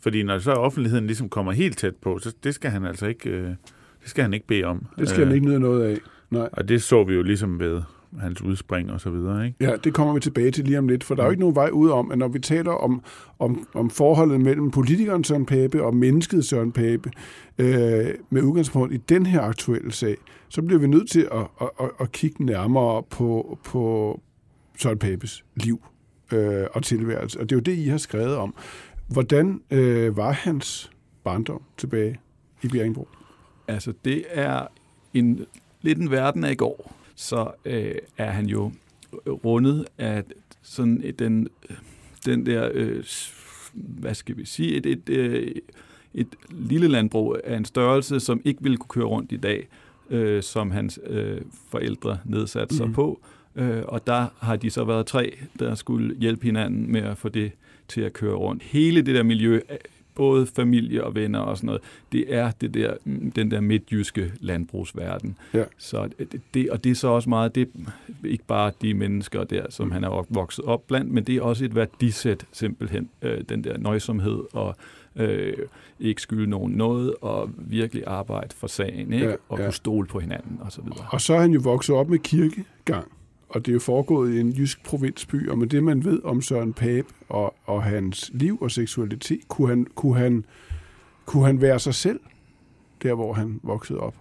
Fordi 0.00 0.22
når 0.22 0.38
så 0.38 0.52
offentligheden 0.52 1.06
ligesom 1.06 1.28
kommer 1.28 1.52
helt 1.52 1.78
tæt 1.78 1.96
på, 1.96 2.18
så 2.18 2.34
det 2.44 2.54
skal 2.54 2.70
han 2.70 2.84
altså 2.84 3.06
ikke, 3.06 3.30
øh, 3.30 3.46
det 3.46 3.56
skal 4.04 4.22
han 4.22 4.34
ikke 4.34 4.46
bede 4.46 4.64
om. 4.64 4.86
Det 4.98 5.08
skal 5.08 5.20
øh, 5.20 5.26
han 5.26 5.34
ikke 5.34 5.46
nyde 5.46 5.60
noget 5.60 5.84
af. 5.84 5.98
Nej. 6.30 6.48
Og 6.52 6.68
det 6.68 6.82
så 6.82 7.04
vi 7.04 7.14
jo 7.14 7.22
ligesom 7.22 7.58
ved 7.60 7.82
hans 8.20 8.42
udspring 8.42 8.92
og 8.92 9.00
så 9.00 9.10
videre. 9.10 9.46
Ikke? 9.46 9.64
Ja, 9.64 9.76
det 9.76 9.94
kommer 9.94 10.14
vi 10.14 10.20
tilbage 10.20 10.50
til 10.50 10.64
lige 10.64 10.78
om 10.78 10.88
lidt, 10.88 11.04
for 11.04 11.14
der 11.14 11.22
er 11.22 11.26
jo 11.26 11.30
ikke 11.30 11.40
nogen 11.40 11.54
vej 11.54 11.70
ud 11.72 11.90
om, 11.90 12.10
at 12.10 12.18
når 12.18 12.28
vi 12.28 12.38
taler 12.38 12.72
om, 12.72 13.02
om, 13.38 13.66
om 13.74 13.90
forholdet 13.90 14.40
mellem 14.40 14.70
politikeren 14.70 15.24
Søren 15.24 15.46
Pape 15.46 15.82
og 15.82 15.96
mennesket 15.96 16.44
Søren 16.44 16.72
Pape, 16.72 17.10
øh, 17.58 18.14
med 18.30 18.42
udgangspunkt 18.42 18.94
i 18.94 18.96
den 18.96 19.26
her 19.26 19.40
aktuelle 19.40 19.92
sag, 19.92 20.16
så 20.48 20.62
bliver 20.62 20.80
vi 20.80 20.86
nødt 20.86 21.10
til 21.10 21.28
at, 21.32 21.46
at, 21.60 21.70
at, 21.80 21.90
at 22.00 22.12
kigge 22.12 22.44
nærmere 22.44 23.02
på, 23.10 23.58
på 23.64 24.20
Søren 24.78 24.98
Papes 24.98 25.44
liv 25.54 25.82
øh, 26.32 26.66
og 26.72 26.82
tilværelse. 26.82 27.40
Og 27.40 27.50
det 27.50 27.54
er 27.54 27.56
jo 27.56 27.62
det, 27.62 27.76
I 27.76 27.88
har 27.88 27.98
skrevet 27.98 28.36
om. 28.36 28.54
Hvordan 29.08 29.60
øh, 29.70 30.16
var 30.16 30.32
hans 30.32 30.90
barndom 31.24 31.62
tilbage 31.76 32.20
i 32.62 32.68
Bjerringbro? 32.68 33.08
Altså, 33.68 33.92
det 34.04 34.24
er 34.30 34.66
en, 35.14 35.46
lidt 35.82 35.98
en 35.98 36.10
verden 36.10 36.44
af 36.44 36.52
i 36.52 36.54
går. 36.54 36.94
Så 37.14 37.50
øh, 37.64 37.94
er 38.18 38.30
han 38.30 38.46
jo 38.46 38.72
rundet 39.26 39.86
af 39.98 40.24
sådan 40.62 41.14
den, 41.18 41.48
den 42.26 42.46
der, 42.46 42.70
øh, 42.74 43.04
hvad 43.74 44.14
skal 44.14 44.36
vi 44.36 44.44
sige, 44.44 44.74
et, 44.76 44.86
et, 44.86 45.08
øh, 45.08 45.54
et 46.14 46.26
lille 46.50 46.88
landbrug 46.88 47.36
af 47.44 47.56
en 47.56 47.64
størrelse, 47.64 48.20
som 48.20 48.40
ikke 48.44 48.62
ville 48.62 48.76
kunne 48.78 48.88
køre 49.02 49.04
rundt 49.04 49.32
i 49.32 49.36
dag, 49.36 49.66
øh, 50.10 50.42
som 50.42 50.70
hans 50.70 51.00
øh, 51.06 51.40
forældre 51.70 52.18
nedsatte 52.24 52.76
sig 52.76 52.86
Mhm. 52.86 52.94
på. 52.94 53.20
Øh, 53.56 53.82
og 53.84 54.06
der 54.06 54.26
har 54.38 54.56
de 54.56 54.70
så 54.70 54.84
været 54.84 55.06
tre, 55.06 55.36
der 55.58 55.74
skulle 55.74 56.16
hjælpe 56.16 56.44
hinanden 56.44 56.92
med 56.92 57.00
at 57.02 57.18
få 57.18 57.28
det 57.28 57.52
til 57.88 58.00
at 58.00 58.12
køre 58.12 58.34
rundt. 58.34 58.62
Hele 58.62 59.02
det 59.02 59.14
der 59.14 59.22
miljø, 59.22 59.60
både 60.14 60.46
familie 60.46 61.04
og 61.04 61.14
venner 61.14 61.38
og 61.38 61.56
sådan 61.56 61.66
noget, 61.66 61.82
det 62.12 62.34
er 62.34 62.50
det 62.50 62.74
der, 62.74 62.94
den 63.36 63.50
der 63.50 63.60
midtjyske 63.60 64.32
landbrugsverden. 64.40 65.38
Ja. 65.54 65.64
Så 65.78 66.08
det, 66.18 66.40
det, 66.54 66.70
og 66.70 66.84
det 66.84 66.90
er 66.90 66.94
så 66.94 67.08
også 67.08 67.28
meget, 67.28 67.54
det 67.54 67.62
er 67.62 68.28
ikke 68.28 68.44
bare 68.44 68.72
de 68.82 68.94
mennesker 68.94 69.44
der, 69.44 69.66
som 69.70 69.90
han 69.90 70.04
er 70.04 70.26
vokset 70.30 70.64
op 70.64 70.86
blandt, 70.86 71.12
men 71.12 71.24
det 71.24 71.36
er 71.36 71.42
også 71.42 71.64
et 71.64 71.74
værdisæt 71.74 72.46
simpelthen, 72.52 73.08
øh, 73.22 73.40
den 73.48 73.64
der 73.64 73.78
nøjsomhed 73.78 74.42
og 74.52 74.76
øh, 75.16 75.56
ikke 76.00 76.22
skylde 76.22 76.50
nogen 76.50 76.72
noget, 76.72 77.14
og 77.20 77.50
virkelig 77.56 78.02
arbejde 78.06 78.54
for 78.56 78.66
sagen, 78.66 79.12
ikke? 79.12 79.26
Ja, 79.26 79.34
og 79.48 79.58
ja. 79.58 79.64
kunne 79.64 79.72
stole 79.72 80.06
på 80.06 80.20
hinanden 80.20 80.58
og 80.60 80.72
så 80.72 80.82
videre. 80.82 81.06
Og 81.10 81.20
så 81.20 81.34
er 81.34 81.40
han 81.40 81.50
jo 81.50 81.60
vokset 81.64 81.94
op 81.94 82.08
med 82.08 82.18
kirkegang, 82.18 83.08
og 83.54 83.66
det 83.66 83.72
er 83.72 83.74
jo 83.74 83.80
foregået 83.80 84.34
i 84.34 84.40
en 84.40 84.50
jysk 84.50 84.84
provinsby, 84.84 85.48
og 85.48 85.58
med 85.58 85.66
det, 85.66 85.82
man 85.82 86.04
ved 86.04 86.20
om 86.24 86.42
Søren 86.42 86.72
Pape 86.72 87.08
og, 87.28 87.54
og 87.64 87.82
hans 87.82 88.30
liv 88.34 88.58
og 88.60 88.70
seksualitet, 88.70 89.48
kunne 89.48 89.68
han, 89.68 89.86
kunne, 89.94 90.18
han, 90.18 90.44
kunne 91.24 91.46
han 91.46 91.60
være 91.60 91.78
sig 91.78 91.94
selv, 91.94 92.20
der 93.02 93.14
hvor 93.14 93.32
han 93.32 93.60
voksede 93.62 94.00
op? 94.00 94.14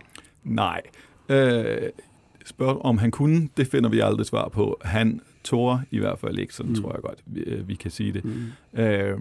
Nej. 0.43 0.81
Øh, 1.29 1.77
spørg 2.45 2.81
om 2.81 2.97
han 2.97 3.11
kunne, 3.11 3.49
det 3.57 3.67
finder 3.67 3.89
vi 3.89 3.99
aldrig 3.99 4.25
svar 4.25 4.49
på. 4.49 4.79
Han 4.81 5.21
tog 5.43 5.79
i 5.91 5.99
hvert 5.99 6.19
fald 6.19 6.39
ikke, 6.39 6.53
sådan 6.53 6.69
mm. 6.69 6.81
tror 6.81 6.93
jeg 6.93 7.01
godt, 7.01 7.19
vi, 7.25 7.39
øh, 7.41 7.67
vi 7.67 7.75
kan 7.75 7.91
sige 7.91 8.13
det. 8.13 8.25
Mm. 8.25 8.79
Øh, 8.81 9.19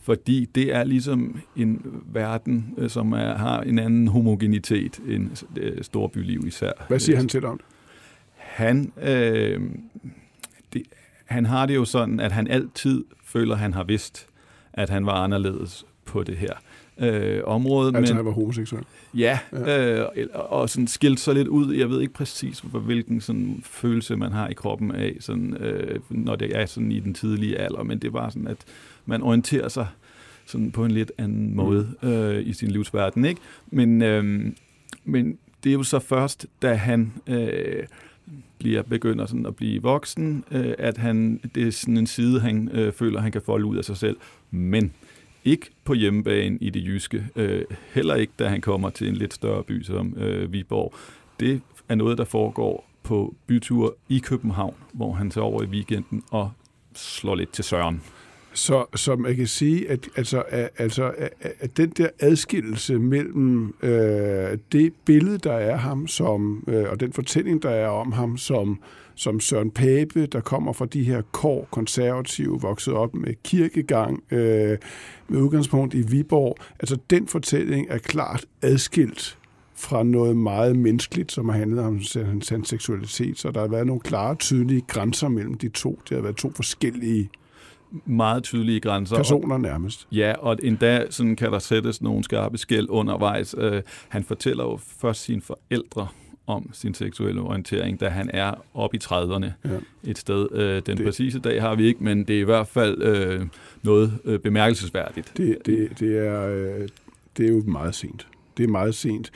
fordi 0.00 0.44
det 0.54 0.74
er 0.74 0.84
ligesom 0.84 1.40
en 1.56 2.02
verden, 2.06 2.74
øh, 2.78 2.90
som 2.90 3.12
er, 3.12 3.36
har 3.36 3.60
en 3.60 3.78
anden 3.78 4.08
homogenitet 4.08 5.00
end 5.08 5.44
øh, 5.56 5.82
storbyliv 5.82 6.46
især. 6.46 6.72
Hvad 6.88 6.98
siger 6.98 7.16
han 7.16 7.28
til 7.28 7.44
om 7.44 7.58
det? 7.58 7.66
Han, 8.42 8.92
øh, 9.02 9.60
det, 10.72 10.82
han 11.24 11.46
har 11.46 11.66
det 11.66 11.74
jo 11.74 11.84
sådan, 11.84 12.20
at 12.20 12.32
han 12.32 12.48
altid 12.48 13.04
føler, 13.24 13.56
han 13.56 13.74
har 13.74 13.84
vidst, 13.84 14.26
at 14.72 14.90
han 14.90 15.06
var 15.06 15.12
anderledes 15.12 15.84
på 16.04 16.22
det 16.22 16.36
her 16.36 16.52
øh, 16.98 17.40
område. 17.44 17.96
Altså, 17.96 18.12
men, 18.14 18.16
han 18.16 18.26
var 18.26 18.32
homoseksuel? 18.32 18.84
Ja, 19.14 19.38
ja. 19.52 19.98
Øh, 19.98 20.28
og 20.34 20.70
sådan 20.70 20.86
skilt 20.86 21.20
sig 21.20 21.34
lidt 21.34 21.48
ud. 21.48 21.74
Jeg 21.74 21.90
ved 21.90 22.00
ikke 22.00 22.14
præcis, 22.14 22.60
hvilken 22.60 23.20
sådan 23.20 23.62
følelse 23.64 24.16
man 24.16 24.32
har 24.32 24.48
i 24.48 24.54
kroppen 24.54 24.90
af, 24.90 25.16
sådan, 25.20 25.56
øh, 25.56 26.00
når 26.10 26.36
det 26.36 26.56
er 26.56 26.66
sådan 26.66 26.92
i 26.92 27.00
den 27.00 27.14
tidlige 27.14 27.58
alder, 27.58 27.82
men 27.82 27.98
det 27.98 28.12
var 28.12 28.28
sådan, 28.30 28.48
at 28.48 28.58
man 29.06 29.22
orienterer 29.22 29.68
sig 29.68 29.86
sådan 30.46 30.72
på 30.72 30.84
en 30.84 30.90
lidt 30.90 31.12
anden 31.18 31.56
måde 31.56 31.94
øh, 32.02 32.46
i 32.46 32.52
sin 32.52 32.70
livsverden. 32.70 33.24
Ikke? 33.24 33.40
Men, 33.70 34.02
øh, 34.02 34.52
men 35.04 35.38
det 35.64 35.70
er 35.70 35.74
jo 35.74 35.82
så 35.82 35.98
først, 35.98 36.46
da 36.62 36.74
han 36.74 37.12
øh, 37.26 37.86
bliver 38.58 38.82
begynder 38.82 39.26
sådan 39.26 39.46
at 39.46 39.56
blive 39.56 39.82
voksen, 39.82 40.44
øh, 40.50 40.74
at 40.78 40.98
han 40.98 41.40
det 41.54 41.66
er 41.66 41.70
sådan 41.70 41.96
en 41.96 42.06
side, 42.06 42.40
han 42.40 42.68
øh, 42.72 42.92
føler, 42.92 43.20
han 43.20 43.32
kan 43.32 43.42
folde 43.42 43.64
ud 43.64 43.76
af 43.76 43.84
sig 43.84 43.96
selv. 43.96 44.16
Men 44.50 44.92
ikke 45.44 45.70
på 45.84 45.94
hjemmebane 45.94 46.58
i 46.60 46.70
det 46.70 46.84
jyske. 46.86 47.26
Øh, 47.36 47.64
heller 47.92 48.14
ikke, 48.14 48.32
da 48.38 48.48
han 48.48 48.60
kommer 48.60 48.90
til 48.90 49.08
en 49.08 49.16
lidt 49.16 49.34
større 49.34 49.62
by 49.62 49.82
som 49.82 50.14
øh, 50.16 50.52
Viborg. 50.52 50.94
Det 51.40 51.60
er 51.88 51.94
noget, 51.94 52.18
der 52.18 52.24
foregår 52.24 52.88
på 53.02 53.34
bytur 53.46 53.96
i 54.08 54.18
København, 54.18 54.74
hvor 54.92 55.12
han 55.12 55.30
tager 55.30 55.44
over 55.44 55.62
i 55.62 55.66
weekenden 55.66 56.22
og 56.30 56.50
slår 56.94 57.34
lidt 57.34 57.52
til 57.52 57.64
søren. 57.64 58.02
Så, 58.54 58.84
så 58.94 59.16
man 59.16 59.36
kan 59.36 59.46
sige, 59.46 59.90
at, 59.90 60.08
altså, 60.16 60.42
at, 60.48 60.68
altså, 60.78 61.12
at, 61.18 61.30
at 61.60 61.76
den 61.76 61.90
der 61.90 62.08
adskillelse 62.20 62.98
mellem 62.98 63.74
øh, 63.82 64.58
det 64.72 64.92
billede, 65.04 65.38
der 65.38 65.52
er 65.52 65.76
ham, 65.76 66.06
som, 66.06 66.64
øh, 66.68 66.84
og 66.90 67.00
den 67.00 67.12
fortælling, 67.12 67.62
der 67.62 67.70
er 67.70 67.88
om 67.88 68.12
ham, 68.12 68.36
som, 68.36 68.78
som 69.14 69.40
Søren 69.40 69.70
Pape, 69.70 70.26
der 70.26 70.40
kommer 70.40 70.72
fra 70.72 70.86
de 70.86 71.04
her 71.04 71.22
kår 71.32 71.68
konservative, 71.70 72.60
vokset 72.60 72.94
op 72.94 73.14
med 73.14 73.34
kirkegang, 73.44 74.22
øh, 74.30 74.78
med 75.28 75.40
udgangspunkt 75.40 75.94
i 75.94 76.02
Viborg, 76.02 76.56
altså 76.80 76.96
den 77.10 77.28
fortælling 77.28 77.86
er 77.90 77.98
klart 77.98 78.46
adskilt 78.62 79.38
fra 79.74 80.02
noget 80.02 80.36
meget 80.36 80.76
menneskeligt, 80.76 81.32
som 81.32 81.48
har 81.48 81.58
handlet 81.58 81.84
om 81.84 82.00
hans, 82.24 82.68
seksualitet. 82.68 83.38
Så 83.38 83.50
der 83.50 83.60
har 83.60 83.68
været 83.68 83.86
nogle 83.86 84.00
klare, 84.00 84.34
tydelige 84.34 84.80
grænser 84.80 85.28
mellem 85.28 85.54
de 85.54 85.68
to. 85.68 86.00
Det 86.08 86.16
har 86.16 86.22
været 86.22 86.36
to 86.36 86.52
forskellige 86.56 87.30
meget 88.04 88.42
tydelige 88.42 88.80
grænser. 88.80 89.16
Personer 89.16 89.58
nærmest. 89.58 90.08
Ja, 90.12 90.32
og 90.38 90.58
endda 90.62 91.06
sådan 91.10 91.36
kan 91.36 91.52
der 91.52 91.58
sættes 91.58 92.02
nogle 92.02 92.24
skarpe 92.24 92.58
skæld 92.58 92.86
undervejs. 92.90 93.56
Uh, 93.58 93.72
han 94.08 94.24
fortæller 94.24 94.64
jo 94.64 94.76
først 95.00 95.22
sine 95.22 95.42
forældre 95.42 96.08
om 96.46 96.70
sin 96.72 96.94
seksuelle 96.94 97.40
orientering, 97.40 98.00
da 98.00 98.08
han 98.08 98.30
er 98.32 98.54
oppe 98.74 98.96
i 98.96 99.00
30'erne 99.04 99.46
ja. 99.64 99.78
et 100.04 100.18
sted. 100.18 100.52
Uh, 100.52 100.58
den 100.58 100.96
det, 100.96 101.06
præcise 101.06 101.38
dag 101.38 101.62
har 101.62 101.74
vi 101.74 101.86
ikke, 101.86 102.04
men 102.04 102.24
det 102.24 102.36
er 102.36 102.40
i 102.40 102.44
hvert 102.44 102.68
fald 102.68 103.38
uh, 103.40 103.46
noget 103.82 104.18
uh, 104.24 104.36
bemærkelsesværdigt. 104.36 105.32
Det, 105.36 105.58
det, 105.66 105.88
det, 105.98 106.18
er, 106.18 106.46
det 107.36 107.46
er 107.46 107.50
jo 107.50 107.62
meget 107.66 107.94
sent. 107.94 108.26
Det 108.56 108.64
er 108.64 108.68
meget 108.68 108.94
sent. 108.94 109.32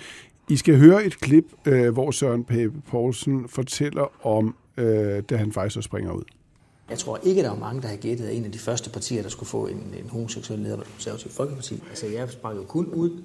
I 0.49 0.57
skal 0.57 0.79
høre 0.79 1.05
et 1.05 1.21
klip, 1.21 1.45
hvor 1.93 2.11
Søren 2.11 2.45
Pape 2.45 2.73
Poulsen 2.91 3.49
fortæller 3.49 4.27
om, 4.27 4.55
da 5.31 5.37
han 5.37 5.53
faktisk 5.53 5.75
så 5.75 5.83
springer 5.83 6.13
ud. 6.13 6.23
Jeg 6.91 6.99
tror 6.99 7.21
ikke, 7.23 7.43
der 7.43 7.49
var 7.49 7.59
mange, 7.59 7.83
der 7.83 7.89
havde 7.89 8.01
gættet, 8.01 8.27
at 8.27 8.37
en 8.37 8.45
af 8.45 8.53
de 8.53 8.59
første 8.59 8.91
partier, 8.91 9.23
der 9.23 9.29
skulle 9.29 9.49
få 9.49 9.67
en, 9.67 9.95
en 9.99 10.09
homoseksuel 10.11 10.59
leder, 10.59 10.77
var 10.77 10.83
det 10.83 10.93
konservative 10.93 11.33
folkeparti. 11.33 11.83
Altså, 11.91 12.07
jeg 12.07 12.31
sprang 12.31 12.57
jo 12.57 12.65
kun 12.65 12.87
ud 12.87 13.23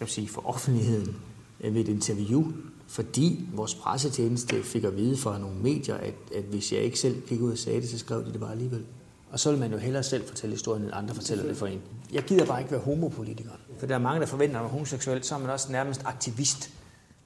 kan 0.00 0.08
sige, 0.08 0.28
for 0.28 0.48
offentligheden 0.48 1.16
øh, 1.60 1.74
ved 1.74 1.80
et 1.80 1.88
interview, 1.88 2.52
fordi 2.88 3.48
vores 3.54 3.74
pressetjeneste 3.74 4.62
fik 4.62 4.84
at 4.84 4.96
vide 4.96 5.16
fra 5.16 5.38
nogle 5.38 5.56
medier, 5.56 5.94
at, 5.94 6.14
at 6.36 6.42
hvis 6.42 6.72
jeg 6.72 6.80
ikke 6.80 6.98
selv 6.98 7.20
gik 7.20 7.40
ud 7.40 7.52
og 7.52 7.58
sagde 7.58 7.80
det, 7.80 7.88
så 7.90 7.98
skrev 7.98 8.24
de 8.24 8.32
det 8.32 8.40
bare 8.40 8.52
alligevel. 8.52 8.84
Og 9.30 9.40
så 9.40 9.50
vil 9.50 9.60
man 9.60 9.72
jo 9.72 9.78
hellere 9.78 10.02
selv 10.02 10.28
fortælle 10.28 10.54
historien, 10.54 10.82
end 10.82 10.92
andre 10.94 11.14
fortæller 11.14 11.46
det 11.46 11.56
for 11.56 11.66
en. 11.66 11.80
Jeg 12.12 12.22
gider 12.22 12.46
bare 12.46 12.60
ikke 12.60 12.72
være 12.72 12.80
homopolitiker. 12.80 13.50
For 13.78 13.86
der 13.86 13.94
er 13.94 13.98
mange, 13.98 14.20
der 14.20 14.26
forventer, 14.26 14.56
at 14.56 14.62
man 14.62 14.68
er 14.68 14.72
homoseksuel, 14.72 15.24
så 15.24 15.34
er 15.34 15.38
man 15.38 15.50
også 15.50 15.72
nærmest 15.72 16.02
aktivist. 16.04 16.70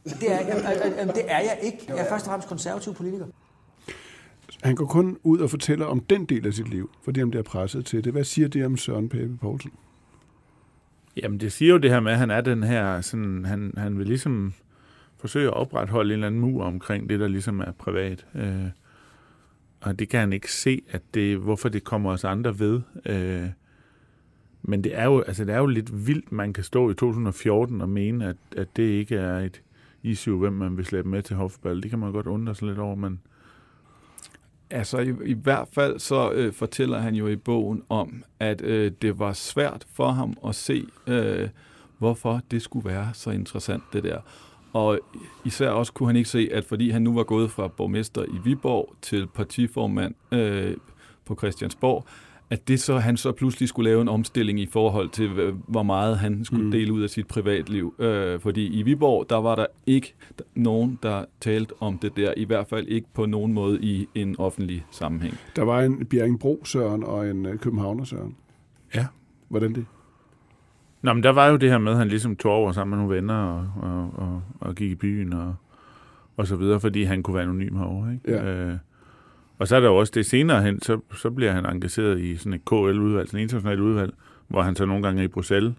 Det 0.04 0.32
er, 0.32 0.40
jeg, 0.40 1.10
det 1.14 1.24
er 1.28 1.38
jeg 1.38 1.58
ikke. 1.62 1.84
Jeg 1.88 1.98
er 1.98 2.08
først 2.08 2.24
og 2.24 2.28
fremmest 2.28 2.48
konservativ 2.48 2.94
politiker. 2.94 3.26
Han 4.64 4.74
går 4.74 4.87
kun 4.87 5.18
ud 5.22 5.38
og 5.38 5.50
fortæller 5.50 5.87
om 5.87 6.00
den 6.00 6.24
del 6.24 6.46
af 6.46 6.55
sit 6.55 6.68
liv, 6.68 6.90
fordi 7.03 7.20
han 7.20 7.31
bliver 7.31 7.42
presset 7.42 7.87
til 7.87 8.05
det. 8.05 8.12
Hvad 8.12 8.24
siger 8.24 8.48
det 8.48 8.66
om 8.66 8.77
Søren 8.77 9.09
Pape 9.09 9.37
Poulsen? 9.40 9.72
Jamen, 11.16 11.40
det 11.40 11.53
siger 11.53 11.72
jo 11.72 11.79
det 11.79 11.90
her 11.90 12.00
med, 12.00 12.12
at 12.12 12.18
han 12.18 12.31
er 12.31 12.40
den 12.40 12.62
her, 12.62 13.00
sådan, 13.00 13.44
han, 13.44 13.74
han 13.77 13.98
vil 13.98 14.07
ligesom 14.07 14.53
forsøge 15.16 15.46
at 15.46 15.55
opretholde 15.55 16.09
en 16.09 16.12
eller 16.12 16.27
anden 16.27 16.40
mur 16.40 16.64
omkring 16.64 17.09
det, 17.09 17.20
der 17.20 17.29
ligesom 17.29 17.61
er 17.61 17.72
privat. 17.72 18.27
Øh, 18.35 18.64
og 19.81 19.98
det 19.98 20.09
kan 20.09 20.20
han 20.20 20.33
ikke 20.33 20.53
se, 20.53 20.83
at 20.90 21.03
det, 21.14 21.38
hvorfor 21.38 21.68
det 21.68 21.85
kommer 21.85 22.11
os 22.11 22.24
andre 22.24 22.59
ved. 22.59 22.81
Øh, 23.07 23.48
men 24.62 24.85
det 24.85 24.98
er, 24.98 25.05
jo, 25.05 25.20
altså, 25.20 25.44
det 25.44 25.55
er 25.55 25.59
jo 25.59 25.66
lidt 25.66 26.07
vildt, 26.07 26.33
man 26.33 26.53
kan 26.53 26.64
stå 26.64 26.90
i 26.90 26.94
2014 26.94 27.81
og 27.81 27.88
mene, 27.88 28.27
at, 28.27 28.37
at 28.57 28.77
det 28.77 28.83
ikke 28.83 29.16
er 29.16 29.38
et 29.38 29.62
issue, 30.03 30.38
hvem 30.38 30.53
man 30.53 30.77
vil 30.77 30.85
slæbe 30.85 31.09
med 31.09 31.22
til 31.22 31.37
hofball. 31.37 31.83
Det 31.83 31.90
kan 31.90 31.98
man 31.98 32.12
godt 32.12 32.27
undre 32.27 32.55
sig 32.55 32.68
lidt 32.68 32.79
over, 32.79 32.94
men... 32.94 33.20
Altså 34.70 34.98
i, 34.98 35.12
i 35.24 35.33
hvert 35.33 35.68
fald 35.72 35.98
så 35.98 36.33
øh, 36.33 36.53
fortæller 36.53 36.98
han 36.98 37.14
jo 37.14 37.29
i 37.29 37.37
bogen 37.37 37.83
om, 37.88 38.24
at 38.40 38.61
øh, 38.61 38.92
det 39.03 39.18
var 39.18 39.33
svært 39.33 39.87
for 39.92 40.09
ham 40.09 40.37
at 40.46 40.55
se, 40.55 40.87
øh, 41.07 41.48
hvorfor 41.98 42.40
det 42.50 42.62
skulle 42.62 42.90
være 42.90 43.11
så 43.12 43.31
interessant 43.31 43.83
det 43.92 44.05
der. 44.05 44.18
Og 44.72 44.98
især 45.44 45.70
også 45.70 45.92
kunne 45.92 46.09
han 46.09 46.16
ikke 46.16 46.29
se, 46.29 46.48
at 46.53 46.64
fordi 46.64 46.90
han 46.90 47.03
nu 47.03 47.14
var 47.14 47.22
gået 47.22 47.50
fra 47.50 47.68
borgmester 47.68 48.24
i 48.24 48.38
Viborg 48.44 48.94
til 49.03 49.27
partiformand 49.27 50.14
øh, 50.33 50.77
på 51.24 51.35
Christiansborg, 51.35 52.07
at 52.50 52.68
det 52.68 52.80
så 52.80 52.98
han 52.98 53.16
så 53.16 53.33
pludselig 53.33 53.68
skulle 53.68 53.90
lave 53.90 54.02
en 54.02 54.09
omstilling 54.09 54.61
i 54.61 54.66
forhold 54.66 55.09
til, 55.09 55.28
hvor 55.68 55.83
meget 55.83 56.18
han 56.18 56.44
skulle 56.44 56.64
mm. 56.64 56.70
dele 56.70 56.92
ud 56.92 57.02
af 57.02 57.11
sit 57.11 57.26
privatliv. 57.26 57.94
Øh, 57.98 58.40
fordi 58.40 58.66
i 58.66 58.83
Viborg, 58.83 59.26
der 59.30 59.37
var 59.37 59.54
der 59.54 59.66
ikke 59.87 60.14
nogen, 60.54 60.98
der 61.02 61.24
talte 61.40 61.72
om 61.80 61.98
det 61.98 62.16
der, 62.16 62.35
i 62.37 62.44
hvert 62.44 62.66
fald 62.66 62.88
ikke 62.88 63.07
på 63.14 63.26
nogen 63.26 63.52
måde 63.52 63.78
i 63.83 64.09
en 64.14 64.37
offentlig 64.38 64.85
sammenhæng. 64.90 65.38
Der 65.57 65.62
var 65.62 65.80
en 65.80 66.07
Bjerringbro 66.07 66.64
Søren 66.64 67.04
og 67.04 67.30
en 67.30 67.46
øh, 67.46 67.59
Københavner 67.59 68.04
Søren. 68.04 68.37
Ja. 68.94 69.07
Hvordan 69.48 69.74
det? 69.74 69.87
Nå, 71.02 71.12
men 71.12 71.22
der 71.22 71.30
var 71.30 71.48
jo 71.48 71.57
det 71.57 71.70
her 71.70 71.78
med, 71.78 71.92
at 71.92 71.98
han 71.98 72.09
ligesom 72.09 72.37
tog 72.37 72.52
over 72.52 72.72
sammen 72.72 72.90
med 72.90 72.98
nogle 72.98 73.16
venner 73.16 73.35
og, 73.35 73.68
og, 73.83 74.11
og, 74.14 74.42
og 74.61 74.74
gik 74.74 74.90
i 74.90 74.94
byen 74.94 75.33
og, 75.33 75.54
og 76.37 76.46
så 76.46 76.57
videre, 76.57 76.80
fordi 76.80 77.02
han 77.02 77.22
kunne 77.22 77.35
være 77.35 77.44
anonym 77.44 77.76
herovre. 77.76 78.12
Ikke? 78.12 78.33
Ja. 78.33 78.44
Øh, 78.44 78.76
og 79.58 79.68
så 79.68 79.76
er 79.76 79.80
der 79.80 79.88
jo 79.88 79.96
også 79.96 80.12
det 80.14 80.26
senere 80.26 80.62
hen, 80.62 80.82
så, 80.82 81.00
så 81.14 81.30
bliver 81.30 81.52
han 81.52 81.66
engageret 81.66 82.20
i 82.20 82.36
sådan 82.36 82.52
et 82.52 82.64
KL-udvalg, 82.64 83.28
sådan 83.28 83.40
et 83.40 83.42
internationalt 83.42 83.80
udvalg, 83.80 84.14
hvor 84.48 84.62
han 84.62 84.76
så 84.76 84.86
nogle 84.86 85.02
gange 85.02 85.20
er 85.20 85.24
i 85.24 85.28
Bruxelles 85.28 85.74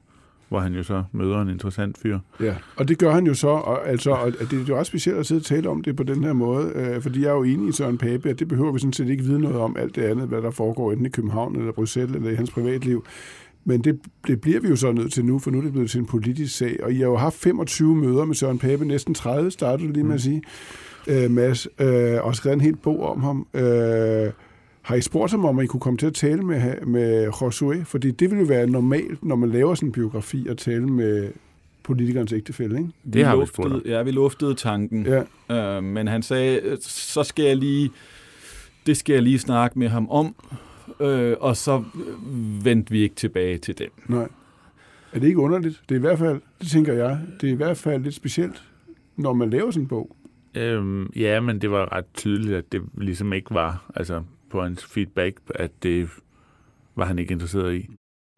hvor 0.49 0.59
han 0.59 0.73
jo 0.73 0.83
så 0.83 1.03
møder 1.11 1.41
en 1.41 1.49
interessant 1.49 1.97
fyr. 1.97 2.19
Ja, 2.39 2.55
og 2.75 2.87
det 2.87 2.97
gør 2.97 3.11
han 3.11 3.27
jo 3.27 3.33
så, 3.33 3.47
og, 3.47 3.89
altså, 3.89 4.11
og 4.11 4.31
det, 4.51 4.53
er 4.53 4.65
jo 4.67 4.77
også 4.77 4.89
specielt 4.89 5.17
at 5.17 5.25
sidde 5.25 5.39
og 5.39 5.45
tale 5.45 5.69
om 5.69 5.83
det 5.83 5.95
på 5.95 6.03
den 6.03 6.23
her 6.23 6.33
måde, 6.33 6.71
øh, 6.75 7.01
fordi 7.01 7.21
jeg 7.21 7.27
er 7.27 7.33
jo 7.33 7.43
enig 7.43 7.69
i 7.69 7.71
Søren 7.71 7.97
Pape, 7.97 8.29
at 8.29 8.39
det 8.39 8.47
behøver 8.47 8.71
vi 8.71 8.79
sådan 8.79 8.93
set 8.93 9.09
ikke 9.09 9.23
vide 9.23 9.39
noget 9.39 9.57
om 9.57 9.75
alt 9.79 9.95
det 9.95 10.01
andet, 10.01 10.27
hvad 10.27 10.41
der 10.41 10.51
foregår 10.51 10.91
enten 10.91 11.05
i 11.05 11.09
København 11.09 11.55
eller 11.55 11.71
Bruxelles 11.71 12.15
eller 12.15 12.31
i 12.31 12.35
hans 12.35 12.51
privatliv. 12.51 13.05
Men 13.65 13.81
det, 13.81 13.99
det 14.27 14.41
bliver 14.41 14.59
vi 14.59 14.67
jo 14.67 14.75
så 14.75 14.91
nødt 14.91 15.13
til 15.13 15.25
nu, 15.25 15.39
for 15.39 15.51
nu 15.51 15.57
er 15.57 15.61
det 15.61 15.71
blevet 15.71 15.89
til 15.89 15.99
en 15.99 16.05
politisk 16.05 16.57
sag. 16.57 16.83
Og 16.83 16.93
I 16.93 16.97
har 16.97 17.05
jo 17.05 17.15
haft 17.17 17.35
25 17.35 17.95
møder 17.95 18.25
med 18.25 18.35
Søren 18.35 18.59
Pape, 18.59 18.85
næsten 18.85 19.13
30 19.13 19.51
startede 19.51 19.93
lige 19.93 20.03
med 20.03 20.15
at 20.15 20.21
sige, 20.21 20.41
øh, 21.07 21.31
Mads, 21.31 21.67
øh, 21.79 22.25
og 22.25 22.35
skrevet 22.35 22.55
en 22.55 22.61
helt 22.61 22.81
bog 22.81 23.09
om 23.09 23.21
ham. 23.23 23.47
Øh, 23.53 24.31
har 24.81 24.95
I 24.95 25.01
spurgt 25.01 25.31
ham 25.31 25.45
om, 25.45 25.59
at 25.59 25.63
I 25.63 25.67
kunne 25.67 25.79
komme 25.79 25.97
til 25.97 26.05
at 26.05 26.13
tale 26.13 26.41
med, 26.41 26.81
med 26.85 27.27
Josué? 27.27 27.83
Fordi 27.83 28.11
det 28.11 28.29
ville 28.29 28.41
jo 28.41 28.47
være 28.47 28.67
normalt, 28.67 29.25
når 29.25 29.35
man 29.35 29.49
laver 29.49 29.75
sådan 29.75 29.89
en 29.89 29.93
biografi, 29.93 30.47
at 30.49 30.57
tale 30.57 30.87
med 30.87 31.29
politikernes 31.83 32.33
ægtefælde, 32.33 32.77
ikke? 32.77 32.89
Det 33.13 33.25
har 33.25 33.35
vi 33.35 33.39
luftede, 33.39 33.53
spurgt 33.53 33.73
om. 33.73 33.81
Ja, 33.85 34.03
vi 34.03 34.11
luftede 34.11 34.53
tanken. 34.53 35.07
Ja. 35.49 35.77
Øh, 35.77 35.83
men 35.83 36.07
han 36.07 36.21
sagde, 36.21 36.59
øh, 36.63 36.77
så 36.81 37.23
skal 37.23 37.45
jeg 37.45 37.57
lige, 37.57 37.91
det 38.85 38.97
skal 38.97 39.13
jeg 39.13 39.21
lige 39.21 39.39
snakke 39.39 39.79
med 39.79 39.87
ham 39.89 40.09
om, 40.09 40.35
øh, 40.99 41.35
og 41.39 41.57
så 41.57 41.83
øh, 41.95 42.65
vendte 42.65 42.91
vi 42.91 43.01
ikke 43.01 43.15
tilbage 43.15 43.57
til 43.57 43.77
den. 43.77 43.87
Nej. 44.07 44.27
Er 45.13 45.19
det 45.19 45.27
ikke 45.27 45.39
underligt? 45.39 45.81
Det 45.89 45.95
er 45.95 45.99
i 45.99 46.01
hvert 46.01 46.19
fald, 46.19 46.41
det 46.61 46.67
tænker 46.67 46.93
jeg, 46.93 47.19
det 47.41 47.49
er 47.49 47.53
i 47.53 47.55
hvert 47.55 47.77
fald 47.77 48.03
lidt 48.03 48.15
specielt, 48.15 48.63
når 49.15 49.33
man 49.33 49.49
laver 49.49 49.71
sådan 49.71 49.83
en 49.83 49.87
bog. 49.87 50.15
Øhm, 50.55 51.09
ja, 51.15 51.39
men 51.39 51.61
det 51.61 51.71
var 51.71 51.95
ret 51.95 52.05
tydeligt, 52.13 52.55
at 52.55 52.71
det 52.71 52.81
ligesom 52.97 53.33
ikke 53.33 53.53
var, 53.53 53.91
altså 53.95 54.23
på 54.51 54.63
hans 54.63 54.85
feedback, 54.85 55.37
at 55.55 55.71
det 55.83 56.09
var 56.95 57.05
han 57.05 57.19
ikke 57.19 57.31
interesseret 57.31 57.75
i. 57.75 57.89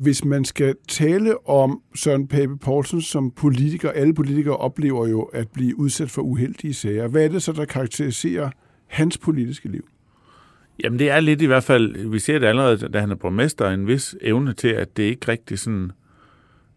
Hvis 0.01 0.25
man 0.25 0.45
skal 0.45 0.75
tale 0.87 1.47
om 1.49 1.81
Søren 1.95 2.27
Pape 2.27 2.57
Poulsen 2.57 3.01
som 3.01 3.31
politiker, 3.31 3.91
alle 3.91 4.13
politikere 4.13 4.57
oplever 4.57 5.07
jo 5.07 5.21
at 5.21 5.47
blive 5.53 5.79
udsat 5.79 6.09
for 6.11 6.21
uheldige 6.21 6.73
sager. 6.73 7.07
Hvad 7.07 7.25
er 7.25 7.29
det 7.29 7.43
så, 7.43 7.51
der 7.51 7.65
karakteriserer 7.65 8.49
hans 8.87 9.17
politiske 9.17 9.69
liv? 9.69 9.87
Jamen 10.83 10.99
det 10.99 11.09
er 11.09 11.19
lidt 11.19 11.41
i 11.41 11.45
hvert 11.45 11.63
fald, 11.63 12.09
vi 12.09 12.19
ser 12.19 12.39
det 12.39 12.47
allerede, 12.47 12.77
da 12.77 12.99
han 12.99 13.11
er 13.11 13.15
borgmester, 13.15 13.69
en 13.69 13.87
vis 13.87 14.15
evne 14.21 14.53
til, 14.53 14.67
at 14.67 14.97
det 14.97 15.03
ikke 15.03 15.27
rigtig 15.27 15.59
sådan, 15.59 15.91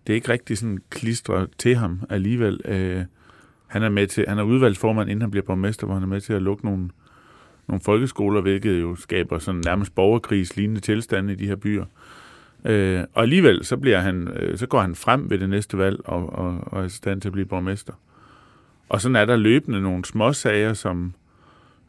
det 0.07 0.13
er 0.13 0.15
ikke 0.15 0.29
rigtig 0.29 0.59
sådan 0.59 0.79
klistrer 0.91 1.47
til 1.59 1.77
ham 1.77 2.01
alligevel. 2.11 2.61
Øh, 2.65 3.05
han 3.67 3.83
er 3.83 3.89
med 3.89 4.07
til, 4.07 4.25
han 4.29 4.39
er 4.39 4.43
udvalgsformand, 4.43 5.11
inden 5.11 5.21
han 5.21 5.31
bliver 5.31 5.45
borgmester, 5.45 5.87
hvor 5.87 5.95
han 5.95 6.03
er 6.03 6.07
med 6.07 6.21
til 6.21 6.33
at 6.33 6.43
lukke 6.43 6.65
nogle, 6.65 6.89
nogle 7.69 7.81
folkeskoler, 7.81 8.41
hvilket 8.41 8.81
jo 8.81 8.97
skaber 8.97 9.39
sådan 9.39 9.63
nærmest 9.65 9.95
borgerkrigs 9.95 10.57
lignende 10.57 10.81
tilstande 10.81 11.33
i 11.33 11.37
de 11.37 11.47
her 11.47 11.57
byer. 11.57 11.85
Øh, 12.65 13.05
og 13.13 13.23
alligevel, 13.23 13.65
så, 13.65 13.77
bliver 13.77 13.99
han, 13.99 14.29
øh, 14.29 14.59
så 14.59 14.67
går 14.67 14.81
han 14.81 14.95
frem 14.95 15.31
ved 15.31 15.39
det 15.39 15.49
næste 15.49 15.79
valg 15.79 16.01
og, 16.05 16.33
og, 16.33 16.59
og 16.67 16.81
er 16.81 16.87
i 16.87 16.89
stand 16.89 17.21
til 17.21 17.29
at 17.29 17.33
blive 17.33 17.47
borgmester. 17.47 17.93
Og 18.89 19.01
sådan 19.01 19.17
er 19.17 19.25
der 19.25 19.37
løbende 19.37 19.83
nogle 19.83 20.05
små 20.05 20.33
sager, 20.33 20.73
som, 20.73 21.15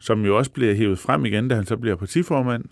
som 0.02 0.24
jo 0.24 0.36
også 0.36 0.50
bliver 0.50 0.74
hævet 0.74 0.98
frem 0.98 1.24
igen, 1.24 1.48
da 1.48 1.54
han 1.54 1.66
så 1.66 1.76
bliver 1.76 1.96
partiformand, 1.96 2.64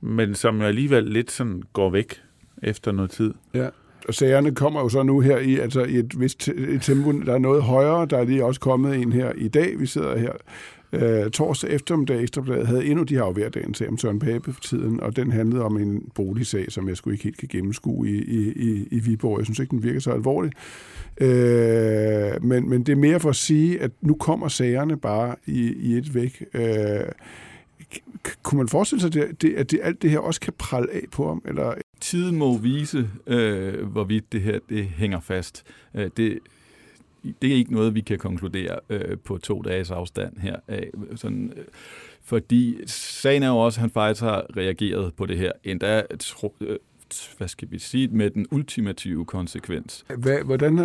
men 0.00 0.34
som 0.34 0.60
jo 0.60 0.66
alligevel 0.66 1.04
lidt 1.04 1.30
sådan 1.30 1.62
går 1.72 1.90
væk 1.90 2.22
efter 2.62 2.92
noget 2.92 3.10
tid. 3.10 3.34
Ja. 3.54 3.68
Og 4.08 4.14
sagerne 4.14 4.54
kommer 4.54 4.80
jo 4.80 4.88
så 4.88 5.02
nu 5.02 5.20
her 5.20 5.38
i, 5.38 5.58
altså 5.58 5.84
i 5.84 5.96
et 5.96 6.20
vist 6.20 6.48
et 6.48 6.82
tempo, 6.82 7.12
der 7.12 7.34
er 7.34 7.38
noget 7.38 7.62
højere. 7.62 8.06
Der 8.06 8.18
er 8.18 8.24
lige 8.24 8.44
også 8.44 8.60
kommet 8.60 8.96
en 8.96 9.12
her 9.12 9.32
i 9.36 9.48
dag. 9.48 9.80
Vi 9.80 9.86
sidder 9.86 10.18
her 10.18 10.32
øh, 10.92 11.30
torsdag 11.30 11.70
eftermiddag. 11.70 12.22
Ekstrabladet 12.22 12.66
havde 12.66 12.86
endnu 12.86 13.04
de 13.04 13.14
her 13.14 13.20
jo 13.20 13.32
hver 13.32 13.48
dagen 13.48 13.72
til 13.72 13.88
om 13.88 13.98
Søren 13.98 14.18
Pape 14.18 14.52
for 14.52 14.60
tiden, 14.60 15.00
og 15.00 15.16
den 15.16 15.32
handlede 15.32 15.64
om 15.64 15.76
en 15.76 16.02
boligsag, 16.14 16.72
som 16.72 16.88
jeg 16.88 16.96
skulle 16.96 17.14
ikke 17.14 17.24
helt 17.24 17.36
kan 17.36 17.48
gennemskue 17.52 18.08
i, 18.08 18.16
i, 18.16 18.52
i, 18.52 18.88
i 18.90 18.98
Viborg. 18.98 19.38
Jeg 19.38 19.46
synes 19.46 19.58
ikke, 19.58 19.70
den 19.70 19.82
virker 19.82 20.00
så 20.00 20.10
alvorlig. 20.10 20.52
Øh, 21.20 22.44
men, 22.44 22.68
men 22.68 22.82
det 22.82 22.92
er 22.92 22.96
mere 22.96 23.20
for 23.20 23.28
at 23.28 23.36
sige, 23.36 23.80
at 23.80 23.90
nu 24.00 24.14
kommer 24.14 24.48
sagerne 24.48 24.96
bare 24.96 25.34
i, 25.46 25.72
i 25.72 25.96
et 25.96 26.14
væk. 26.14 26.44
Øh, 26.54 27.00
kunne 28.42 28.58
man 28.58 28.68
forestille 28.68 29.00
sig, 29.00 29.16
at, 29.16 29.42
det, 29.42 29.54
at 29.54 29.70
det, 29.70 29.80
alt 29.82 30.02
det 30.02 30.10
her 30.10 30.18
også 30.18 30.40
kan 30.40 30.52
prale 30.58 30.86
af 30.92 31.02
på 31.12 31.28
ham? 31.28 31.42
Eller? 31.44 31.74
Tiden 32.00 32.36
må 32.36 32.58
vise, 32.58 33.10
øh, 33.26 33.86
hvorvidt 33.86 34.32
det 34.32 34.40
her 34.40 34.58
det 34.68 34.84
hænger 34.84 35.20
fast. 35.20 35.64
Øh, 35.94 36.10
det, 36.16 36.38
det 37.42 37.52
er 37.52 37.54
ikke 37.54 37.72
noget, 37.72 37.94
vi 37.94 38.00
kan 38.00 38.18
konkludere 38.18 38.78
øh, 38.88 39.18
på 39.24 39.38
to 39.38 39.62
dages 39.62 39.90
afstand 39.90 40.38
her. 40.38 40.56
af. 40.68 40.90
Sådan, 41.16 41.52
øh, 41.56 41.64
fordi 42.22 42.76
sagen 42.86 43.42
er 43.42 43.48
jo 43.48 43.58
også, 43.58 43.78
at 43.78 43.80
han 43.80 43.90
faktisk 43.90 44.22
har 44.22 44.46
reageret 44.56 45.14
på 45.14 45.26
det 45.26 45.38
her, 45.38 45.52
endda 45.64 46.02
tro, 46.18 46.54
øh, 46.60 46.76
hvad 47.38 47.48
skal 47.48 47.68
vi 47.70 47.78
sige, 47.78 48.08
med 48.08 48.30
den 48.30 48.46
ultimative 48.50 49.24
konsekvens. 49.24 50.04
Hvad, 50.16 50.38
hvordan 50.44 50.78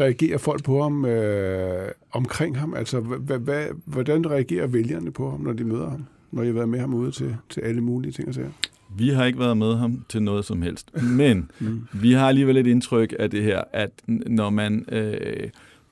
reagerer 0.00 0.38
folk 0.38 0.64
på 0.64 0.82
ham 0.82 1.04
øh, 1.04 1.88
omkring 2.12 2.58
ham? 2.58 2.74
Altså, 2.74 3.00
hvad, 3.00 3.38
hvad, 3.38 3.66
hvordan 3.84 4.30
reagerer 4.30 4.66
vælgerne 4.66 5.10
på 5.10 5.30
ham, 5.30 5.40
når 5.40 5.52
de 5.52 5.64
møder 5.64 5.90
ham? 5.90 6.04
Når 6.30 6.42
I 6.42 6.46
har 6.46 6.52
været 6.52 6.68
med 6.68 6.80
ham 6.80 6.94
ude 6.94 7.10
til, 7.10 7.36
til 7.50 7.60
alle 7.60 7.80
mulige 7.80 8.12
ting 8.12 8.28
og 8.28 8.34
sager? 8.34 8.50
Vi 8.96 9.08
har 9.08 9.24
ikke 9.24 9.38
været 9.38 9.56
med 9.56 9.74
ham 9.74 10.04
til 10.08 10.22
noget 10.22 10.44
som 10.44 10.62
helst. 10.62 10.90
Men 11.18 11.50
mm. 11.60 11.86
vi 11.92 12.12
har 12.12 12.28
alligevel 12.28 12.56
et 12.56 12.66
indtryk 12.66 13.14
af 13.18 13.30
det 13.30 13.42
her, 13.42 13.62
at 13.72 13.90
når 14.06 14.50
man 14.50 14.84
øh, 14.92 15.48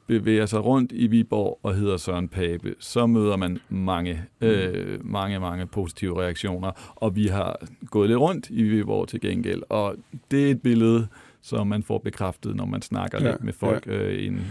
bevæger 0.06 0.46
sig 0.46 0.64
rundt 0.64 0.92
i 0.92 1.06
Viborg 1.06 1.60
og 1.62 1.74
hedder 1.74 1.96
Søren 1.96 2.28
Pape, 2.28 2.74
så 2.78 3.06
møder 3.06 3.36
man 3.36 3.58
mange, 3.68 4.24
øh, 4.40 4.98
mange, 5.04 5.40
mange 5.40 5.66
positive 5.66 6.22
reaktioner. 6.22 6.92
Og 6.94 7.16
vi 7.16 7.26
har 7.26 7.66
gået 7.86 8.08
lidt 8.08 8.18
rundt 8.18 8.50
i 8.50 8.62
Viborg 8.62 9.08
til 9.08 9.20
gengæld, 9.20 9.62
og 9.68 9.96
det 10.30 10.46
er 10.46 10.50
et 10.50 10.62
billede, 10.62 11.08
som 11.42 11.66
man 11.66 11.82
får 11.82 11.98
bekræftet, 11.98 12.56
når 12.56 12.64
man 12.64 12.82
snakker 12.82 13.18
ja, 13.22 13.30
lidt 13.30 13.44
med 13.44 13.52
folk 13.52 13.86
ja. 13.86 13.92
øh, 13.92 14.14
i 14.14 14.26
en 14.26 14.46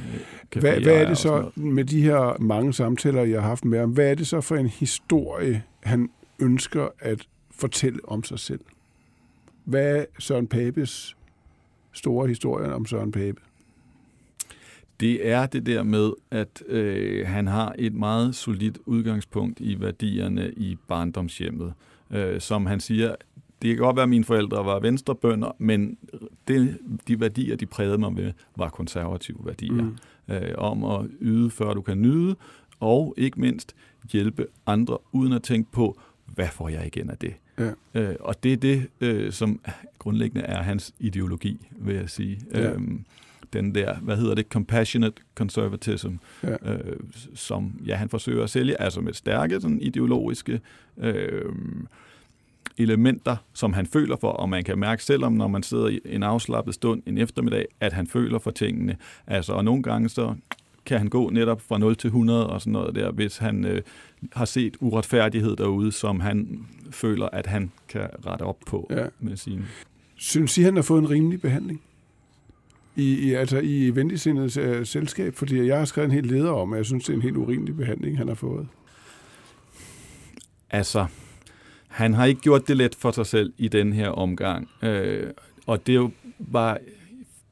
café. 0.55 0.59
Hvad, 0.59 0.79
hvad 0.79 1.01
er 1.01 1.07
det 1.07 1.17
så 1.17 1.49
med 1.55 1.85
de 1.85 2.01
her 2.01 2.41
mange 2.41 2.73
samtaler, 2.73 3.23
jeg 3.23 3.41
har 3.41 3.47
haft 3.47 3.65
med 3.65 3.79
ham? 3.79 3.89
Hvad 3.89 4.11
er 4.11 4.15
det 4.15 4.27
så 4.27 4.41
for 4.41 4.55
en 4.55 4.67
historie, 4.67 5.63
han 5.83 6.09
ønsker 6.39 6.87
at 6.99 7.27
fortælle 7.51 7.99
om 8.07 8.23
sig 8.23 8.39
selv? 8.39 8.59
Hvad 9.63 9.97
er 9.97 10.05
Søren 10.19 10.47
Papes 10.47 11.17
store 11.91 12.27
historie 12.27 12.73
om 12.73 12.85
Søren 12.85 13.11
Pape? 13.11 13.41
Det 14.99 15.29
er 15.29 15.45
det 15.45 15.65
der 15.65 15.83
med, 15.83 16.11
at 16.31 16.63
øh, 16.67 17.27
han 17.27 17.47
har 17.47 17.75
et 17.79 17.93
meget 17.93 18.35
solidt 18.35 18.77
udgangspunkt 18.85 19.59
i 19.59 19.81
værdierne 19.81 20.51
i 20.51 20.77
barndomshjemmet. 20.87 21.73
Øh, 22.11 22.41
som 22.41 22.65
han 22.65 22.79
siger, 22.79 23.15
det 23.61 23.69
kan 23.75 23.77
godt 23.77 23.95
være, 23.95 24.03
at 24.03 24.09
mine 24.09 24.23
forældre 24.23 24.65
var 24.65 24.79
venstrebønder, 24.79 25.55
men 25.57 25.97
det, 26.47 26.77
de 27.07 27.19
værdier, 27.19 27.55
de 27.55 27.65
prægede 27.65 27.97
mig 27.97 28.13
med, 28.13 28.33
var 28.57 28.69
konservative 28.69 29.37
værdier. 29.43 29.83
Mm. 29.83 29.97
Øh, 30.29 30.53
om 30.57 30.83
at 30.83 31.05
yde, 31.21 31.49
før 31.49 31.73
du 31.73 31.81
kan 31.81 32.01
nyde, 32.01 32.35
og 32.79 33.13
ikke 33.17 33.41
mindst 33.41 33.75
hjælpe 34.11 34.47
andre, 34.65 34.97
uden 35.11 35.33
at 35.33 35.43
tænke 35.43 35.71
på, 35.71 35.99
hvad 36.25 36.47
får 36.47 36.69
jeg 36.69 36.87
igen 36.87 37.09
af 37.09 37.17
det? 37.17 37.33
Ja. 37.59 37.71
Øh, 37.93 38.15
og 38.19 38.43
det 38.43 38.53
er 38.53 38.57
det, 38.57 38.87
øh, 39.01 39.31
som 39.31 39.59
grundlæggende 39.99 40.45
er 40.45 40.61
hans 40.61 40.93
ideologi, 40.99 41.67
vil 41.71 41.95
jeg 41.95 42.09
sige. 42.09 42.39
Ja. 42.53 42.71
Øhm, 42.71 43.05
den 43.55 43.75
der, 43.75 43.95
hvad 43.95 44.17
hedder 44.17 44.35
det, 44.35 44.45
compassionate 44.49 45.21
conservatism, 45.35 46.09
ja. 46.43 46.73
øh, 46.73 46.99
som 47.35 47.81
ja, 47.85 47.95
han 47.95 48.09
forsøger 48.09 48.43
at 48.43 48.49
sælge, 48.49 48.81
altså 48.81 49.01
med 49.01 49.13
stærke 49.13 49.61
sådan 49.61 49.81
ideologiske 49.81 50.59
øh, 50.97 51.45
elementer, 52.77 53.35
som 53.53 53.73
han 53.73 53.85
føler 53.85 54.15
for, 54.21 54.29
og 54.29 54.49
man 54.49 54.63
kan 54.63 54.79
mærke 54.79 55.03
selvom, 55.03 55.33
når 55.33 55.47
man 55.47 55.63
sidder 55.63 55.87
i 55.87 55.99
en 56.05 56.23
afslappet 56.23 56.73
stund 56.73 57.01
en 57.05 57.17
eftermiddag, 57.17 57.65
at 57.79 57.93
han 57.93 58.07
føler 58.07 58.39
for 58.39 58.51
tingene. 58.51 58.97
Altså, 59.27 59.53
og 59.53 59.65
nogle 59.65 59.83
gange 59.83 60.09
så 60.09 60.35
kan 60.85 60.97
han 60.97 61.07
gå 61.07 61.29
netop 61.29 61.61
fra 61.61 61.77
0 61.77 61.95
til 61.95 62.07
100 62.07 62.47
og 62.49 62.61
sådan 62.61 62.73
noget 62.73 62.95
der, 62.95 63.11
hvis 63.11 63.37
han 63.37 63.65
øh, 63.65 63.81
har 64.33 64.45
set 64.45 64.77
uretfærdighed 64.79 65.55
derude, 65.55 65.91
som 65.91 66.19
han 66.19 66.65
føler, 66.91 67.25
at 67.25 67.47
han 67.47 67.71
kan 67.89 68.07
rette 68.25 68.43
op 68.43 68.57
på 68.67 68.87
Ja. 68.89 69.05
med 69.19 69.37
sine. 69.37 69.65
Synes 70.15 70.57
I, 70.57 70.61
han 70.61 70.75
har 70.75 70.83
fået 70.83 70.99
en 71.01 71.09
rimelig 71.09 71.41
behandling? 71.41 71.81
I, 72.95 73.13
i, 73.13 73.33
altså 73.33 73.59
i 73.59 73.89
venligsindets 73.89 74.57
øh, 74.57 74.85
selskab? 74.85 75.35
Fordi 75.35 75.67
jeg 75.67 75.77
har 75.77 75.85
skrevet 75.85 76.05
en 76.05 76.13
helt 76.13 76.31
leder 76.31 76.51
om, 76.51 76.73
at 76.73 76.77
jeg 76.77 76.85
synes, 76.85 77.03
det 77.03 77.13
er 77.13 77.17
en 77.17 77.21
helt 77.21 77.37
urimelig 77.37 77.77
behandling, 77.77 78.17
han 78.17 78.27
har 78.27 78.35
fået. 78.35 78.67
Altså, 80.69 81.05
han 81.87 82.13
har 82.13 82.25
ikke 82.25 82.41
gjort 82.41 82.67
det 82.67 82.77
let 82.77 82.95
for 82.95 83.11
sig 83.11 83.25
selv 83.25 83.53
i 83.57 83.67
den 83.67 83.93
her 83.93 84.09
omgang. 84.09 84.69
Øh, 84.83 85.29
og 85.65 85.87
det 85.87 86.11
var 86.39 86.79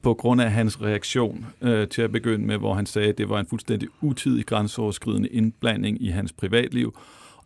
på 0.02 0.14
grund 0.14 0.42
af 0.42 0.52
hans 0.52 0.82
reaktion 0.82 1.46
øh, 1.62 1.88
til 1.88 2.02
at 2.02 2.12
begynde 2.12 2.46
med, 2.46 2.58
hvor 2.58 2.74
han 2.74 2.86
sagde, 2.86 3.10
at 3.10 3.18
det 3.18 3.30
var 3.30 3.40
en 3.40 3.46
fuldstændig 3.46 3.90
utidig 4.02 4.46
grænseoverskridende 4.46 5.30
indblanding 5.30 6.02
i 6.02 6.08
hans 6.08 6.34
privatliv. 6.34 6.98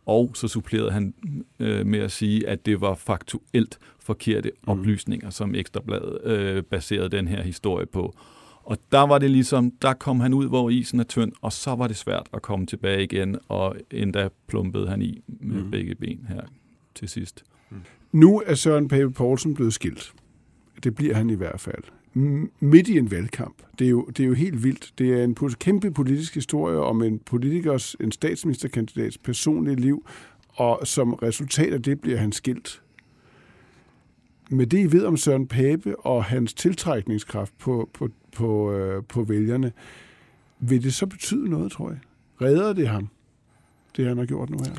Og 0.06 0.32
så 0.34 0.48
supplerede 0.48 0.92
han 0.92 1.14
øh, 1.60 1.86
med 1.86 2.00
at 2.00 2.12
sige, 2.12 2.48
at 2.48 2.66
det 2.66 2.82
var 2.82 2.96
faktuelt 2.96 3.80
forkerte 4.08 4.52
mm. 4.52 4.70
oplysninger, 4.70 5.30
som 5.30 5.56
Ekstrabladet 5.56 6.20
øh, 6.24 6.64
baserede 6.64 7.10
den 7.10 7.28
her 7.28 7.44
historie 7.44 7.86
på. 7.86 8.16
Og 8.64 8.78
der 8.92 9.08
var 9.08 9.18
det 9.18 9.32
ligesom, 9.32 9.72
der 9.82 9.94
kom 9.94 10.20
han 10.20 10.34
ud, 10.34 10.48
hvor 10.48 10.70
isen 10.70 11.00
er 11.00 11.04
tynd, 11.04 11.32
og 11.42 11.54
så 11.54 11.76
var 11.76 11.88
det 11.88 11.98
svært 11.98 12.28
at 12.34 12.42
komme 12.42 12.66
tilbage 12.66 13.04
igen, 13.04 13.38
og 13.48 13.76
endda 13.92 14.30
plumpede 14.48 14.88
han 14.88 15.02
i 15.02 15.22
med 15.28 15.64
mm. 15.64 15.72
begge 15.72 15.96
ben 15.96 16.26
her 16.30 16.42
til 16.96 17.10
sidst. 17.10 17.44
Nu 18.12 18.42
er 18.46 18.56
Søren 18.56 18.88
Pape 18.88 19.12
Poulsen 19.12 19.54
blevet 19.54 19.74
skilt. 19.74 20.14
Det 20.84 20.96
bliver 20.96 21.16
han 21.16 21.30
i 21.30 21.34
hvert 21.34 21.60
fald. 21.60 21.84
midt 22.60 22.88
i 22.88 22.98
en 22.98 23.12
valgkamp. 23.12 23.56
Det 23.80 23.86
er, 23.86 23.92
jo, 23.92 24.06
det 24.06 24.24
er 24.24 24.28
jo 24.28 24.34
helt 24.34 24.64
vildt. 24.64 24.94
Det 24.98 25.20
er 25.20 25.24
en 25.24 25.36
kæmpe 25.60 25.92
politisk 25.92 26.36
historie 26.36 26.78
om 26.78 27.04
en 27.04 27.20
politikers, 27.20 27.96
en 28.00 28.12
statsministerkandidats 28.12 29.18
personlige 29.18 29.76
liv, 29.76 30.08
og 30.50 30.80
som 30.84 31.14
resultat 31.14 31.74
af 31.74 31.82
det 31.82 32.02
bliver 32.02 32.18
han 32.18 32.32
skilt. 32.32 32.82
Med 34.50 34.68
det, 34.68 34.80
I 34.80 34.92
ved 34.92 35.06
om 35.06 35.18
Søren 35.18 35.48
Pape 35.48 36.00
og 36.00 36.24
hans 36.24 36.54
tiltrækningskraft 36.54 37.58
på, 37.58 37.90
på, 37.94 38.10
på, 38.36 38.74
øh, 38.74 39.04
på 39.04 39.24
vælgerne, 39.24 39.72
vil 40.60 40.84
det 40.84 40.94
så 40.94 41.06
betyde 41.06 41.50
noget, 41.50 41.72
tror 41.72 41.90
jeg? 41.90 42.00
Redder 42.42 42.74
det 42.74 42.88
ham, 42.88 43.10
det 43.98 44.06
han 44.06 44.18
har 44.18 44.26
gjort 44.26 44.50
nu 44.50 44.58
her? 44.58 44.72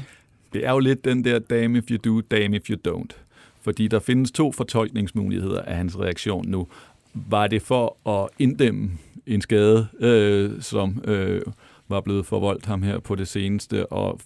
Det 0.52 0.66
er 0.66 0.72
jo 0.72 0.78
lidt 0.78 1.04
den 1.04 1.24
der 1.24 1.38
damn 1.38 1.76
if 1.76 1.84
you 1.90 1.96
do, 2.04 2.20
damn 2.20 2.54
if 2.54 2.70
you 2.70 2.76
don't. 2.88 3.16
Fordi 3.60 3.88
der 3.88 3.98
findes 3.98 4.30
to 4.30 4.52
fortolkningsmuligheder 4.52 5.62
af 5.62 5.76
hans 5.76 5.98
reaktion 5.98 6.48
nu. 6.48 6.66
Var 7.14 7.46
det 7.46 7.62
for 7.62 8.08
at 8.08 8.28
inddæmme 8.38 8.90
en 9.26 9.40
skade, 9.40 9.86
øh, 10.00 10.62
som 10.62 11.02
øh, 11.04 11.42
var 11.88 12.00
blevet 12.00 12.26
forvoldt 12.26 12.66
ham 12.66 12.82
her 12.82 12.98
på 12.98 13.14
det 13.14 13.28
seneste, 13.28 13.92
og 13.92 14.20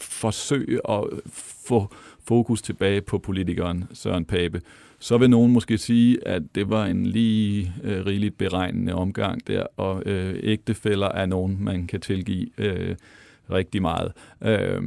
forsøge 0.00 0.90
at 0.90 1.04
få 1.66 1.90
fokus 2.24 2.62
tilbage 2.62 3.00
på 3.00 3.18
politikeren 3.18 3.84
Søren 3.92 4.24
Pape, 4.24 4.60
så 4.98 5.18
vil 5.18 5.30
nogen 5.30 5.52
måske 5.52 5.78
sige, 5.78 6.28
at 6.28 6.42
det 6.54 6.70
var 6.70 6.86
en 6.86 7.06
lige 7.06 7.74
øh, 7.84 8.06
rigeligt 8.06 8.38
beregnende 8.38 8.94
omgang 8.94 9.46
der, 9.46 9.66
og 9.76 10.02
øh, 10.06 10.40
ægtefælder 10.42 11.08
er 11.08 11.26
nogen, 11.26 11.58
man 11.60 11.86
kan 11.86 12.00
tilgive 12.00 12.48
øh, 12.58 12.96
rigtig 13.50 13.82
meget. 13.82 14.12
Øh, 14.42 14.82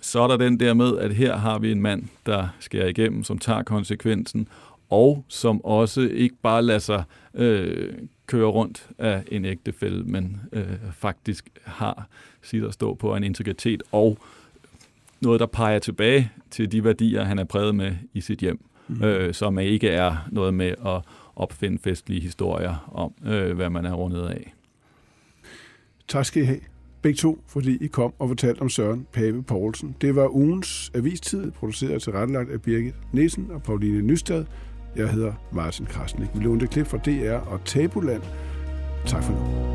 så 0.00 0.20
er 0.20 0.28
der 0.28 0.36
den 0.36 0.60
der 0.60 0.74
med, 0.74 0.98
at 0.98 1.14
her 1.14 1.36
har 1.36 1.58
vi 1.58 1.72
en 1.72 1.82
mand, 1.82 2.04
der 2.26 2.48
skærer 2.60 2.88
igennem, 2.88 3.24
som 3.24 3.38
tager 3.38 3.62
konsekvensen, 3.62 4.48
og 4.90 5.24
som 5.28 5.64
også 5.64 6.00
ikke 6.00 6.36
bare 6.42 6.62
lader 6.62 6.78
sig 6.78 7.02
øh, 7.34 7.92
køre 8.26 8.46
rundt 8.46 8.88
af 8.98 9.22
en 9.28 9.44
ægtefælde, 9.44 10.04
men 10.04 10.40
øh, 10.52 10.66
faktisk 10.92 11.48
har 11.64 12.08
sit 12.42 12.64
at 12.64 12.74
stå 12.74 12.94
på 12.94 13.16
en 13.16 13.24
integritet 13.24 13.82
og 13.92 14.18
noget, 15.20 15.40
der 15.40 15.46
peger 15.46 15.78
tilbage 15.78 16.30
til 16.50 16.72
de 16.72 16.84
værdier, 16.84 17.24
han 17.24 17.38
er 17.38 17.44
præget 17.44 17.74
med 17.74 17.92
i 18.14 18.20
sit 18.20 18.38
hjem, 18.38 18.60
mm. 18.88 19.04
øh, 19.04 19.34
som 19.34 19.58
ikke 19.58 19.88
er 19.88 20.28
noget 20.30 20.54
med 20.54 20.74
at 20.86 21.02
opfinde 21.36 21.78
festlige 21.78 22.20
historier 22.20 22.90
om, 22.92 23.14
øh, 23.32 23.56
hvad 23.56 23.70
man 23.70 23.84
er 23.84 23.92
rundet 23.92 24.26
af. 24.26 24.54
Tak 26.08 26.24
skal 26.24 26.42
I 26.42 26.46
have 26.46 26.60
begge 27.02 27.16
to, 27.16 27.42
fordi 27.46 27.84
I 27.84 27.86
kom 27.86 28.12
og 28.18 28.28
fortalte 28.28 28.60
om 28.60 28.68
Søren 28.68 29.06
Pape 29.12 29.42
Poulsen. 29.42 29.96
Det 30.00 30.14
var 30.14 30.28
ugens 30.28 30.90
avistid, 30.94 31.50
produceret 31.50 31.94
og 31.94 32.02
tilrettelagt 32.02 32.50
af 32.50 32.62
Birgit 32.62 32.94
Nissen 33.12 33.50
og 33.50 33.62
Pauline 33.62 34.02
Nystad. 34.02 34.44
Jeg 34.96 35.08
hedder 35.08 35.32
Martin 35.52 35.86
Krasnik. 35.86 36.28
Vi 36.34 36.44
lånte 36.44 36.66
klip 36.66 36.86
fra 36.86 36.98
DR 36.98 37.50
og 37.50 37.64
Tabuland. 37.64 38.22
Tak 39.06 39.22
for 39.22 39.32
nu. 39.32 39.70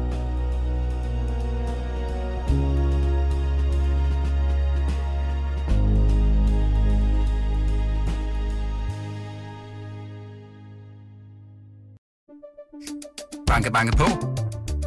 Banke, 13.48 13.72
banke 13.72 13.98
på. 13.98 14.06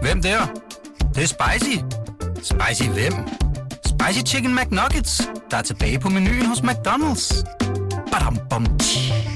Hvem 0.02 0.22
der? 0.22 0.38
Det, 0.98 1.14
det 1.14 1.22
er 1.22 1.26
spicy. 1.26 1.76
Spicy 2.34 2.88
hvem? 2.88 3.12
Spicy 3.86 4.32
Chicken 4.32 4.54
McNuggets, 4.54 5.22
der 5.50 5.56
er 5.56 5.62
tilbage 5.62 6.00
på 6.00 6.08
menuen 6.08 6.46
hos 6.46 6.58
McDonald's. 6.58 7.44
Badum, 8.12 8.38
bom, 8.50 8.78
tji. 8.78 9.27